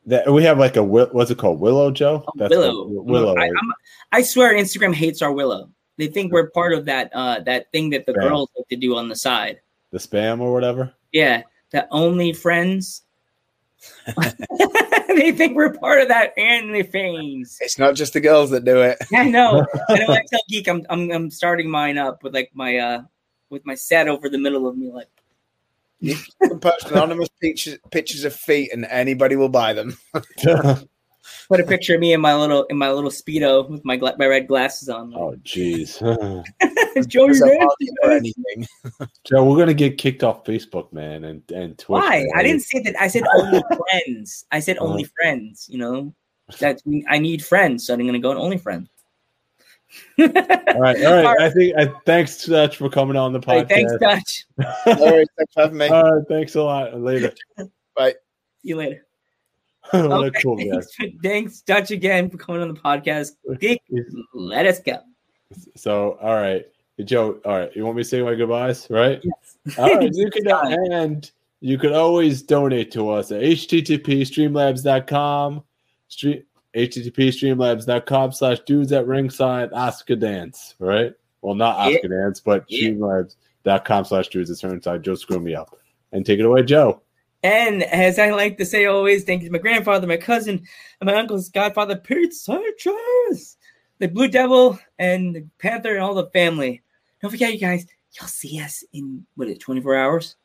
[0.08, 1.60] That, we have like a wi- what's it called?
[1.60, 2.24] Willow Joe.
[2.28, 2.88] Oh, Willow.
[2.88, 3.36] what- Willow.
[3.38, 3.74] I, I'm,
[4.12, 5.70] I swear, Instagram hates our Willow.
[5.98, 8.28] They think we're part of that uh that thing that the Right.
[8.30, 9.62] girls like to do on the side.
[9.92, 10.92] the spam or whatever.
[11.12, 13.04] Yeah, the only friends.
[15.16, 17.58] they think we're part of that only things.
[17.62, 18.98] it's not just the girls that do it.
[19.14, 19.66] I know.
[19.90, 20.14] I know.
[20.14, 23.02] I tell Geek, I'm, I'm I'm starting mine up with like my uh
[23.50, 25.10] with my set over the middle of me, like
[26.00, 29.98] You can post anonymous pictures, pictures of feet, and anybody will buy them.
[31.48, 34.16] Put a picture of me in my little in my little speedo with my gla-
[34.18, 35.14] my red glasses on.
[35.16, 36.00] oh, jeez.
[37.08, 38.18] Joe, It's you're a nasty, party for man.
[38.18, 38.68] anything.
[39.26, 42.02] Joe, we're gonna get kicked off Facebook, man, and and Twitch.
[42.02, 42.28] Why?
[42.36, 42.96] I didn't say that.
[43.00, 44.46] I said only friends.
[44.52, 44.88] I said uh-huh.
[44.88, 45.68] only friends.
[45.70, 46.14] You know,
[46.60, 48.90] that I need friends, so I'm gonna go on only friends.
[50.20, 51.40] All right, all right.
[51.40, 51.76] I think.
[51.78, 53.68] I, thanks, Dutch, for coming on the Hey, podcast.
[53.70, 54.46] thanks, Dutch.
[54.86, 55.88] No worries, thanks for having me.
[55.88, 57.00] All right, thanks a lot.
[57.00, 57.34] Later.
[57.96, 58.12] Bye.
[58.62, 59.06] See you later.
[59.92, 60.56] what a Okay, cool
[61.00, 61.12] guy.
[61.24, 63.32] thanks, Dutch, again for coming on the podcast.
[64.34, 65.00] Let us go.
[65.76, 66.66] So, all right,
[67.04, 67.40] Joe.
[67.46, 69.22] All right, you want me to say my goodbyes, right?
[69.24, 69.78] Yes.
[69.78, 70.48] All right, you can
[70.94, 71.30] and
[71.60, 75.64] you could always donate to us at http streamlabs.com,
[76.08, 76.44] stream,
[76.76, 81.14] http streamlabs.com slash dudes at ringside Oscar dance, right?
[81.42, 81.98] Well, not Yeah.
[81.98, 82.90] Oscar dance, but Yeah.
[82.92, 85.04] streamlabs.com slash dudes at ringside.
[85.04, 85.78] Joe, screw me up.
[86.14, 87.02] And take it away, Joe.
[87.44, 90.62] And as I like to say always, thank you to my grandfather, my cousin,
[91.00, 93.58] and my uncle's godfather, Pete Sanchez,
[94.00, 96.82] the Blue Devil, and the Panther, and all the family.
[97.22, 97.86] Don't forget, you guys,
[98.20, 100.36] you'll see us in what is it, 24 hours?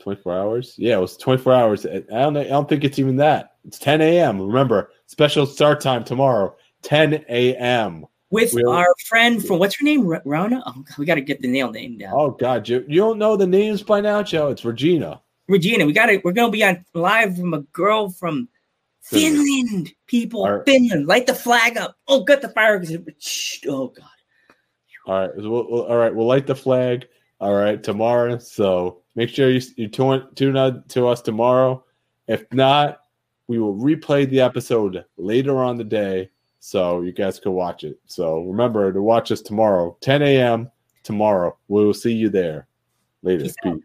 [0.00, 0.74] 24 hours?
[0.78, 1.84] Yeah, it was 24 hours.
[1.86, 3.56] I don't, I don't think it's even that.
[3.66, 4.40] It's 10 a.m.
[4.40, 8.06] Remember, special start time tomorrow, 10 a.m.
[8.30, 10.06] With We'll- our friend from what's her name?
[10.24, 10.62] Rona?
[10.64, 12.12] Oh, God, we got to get the nail name down.
[12.14, 12.68] Oh, God.
[12.68, 14.48] You, you don't know the names by now, Joe?
[14.48, 15.20] It's Regina.
[15.50, 16.20] Regina, we got to.
[16.24, 18.48] We're gonna be on live from a girl from
[19.02, 19.44] Finland.
[19.46, 19.92] Finland.
[20.06, 21.96] People, Finland, light the flag up.
[22.06, 22.82] Oh, got the fire.
[23.68, 24.04] Oh God.
[25.06, 25.30] All right.
[25.36, 26.14] We'll, all right.
[26.14, 27.06] We'll light the flag.
[27.40, 27.82] All right.
[27.82, 28.38] Tomorrow.
[28.38, 31.84] So make sure you, you tune, tune out to us tomorrow.
[32.28, 33.00] If not,
[33.48, 37.98] we will replay the episode later on the day so you guys can watch it.
[38.06, 40.70] So remember to watch us tomorrow, 10 a.m.
[41.02, 41.56] tomorrow.
[41.66, 42.68] We will see you there.
[43.22, 43.44] Later.
[43.44, 43.54] Peace.
[43.64, 43.82] Peace.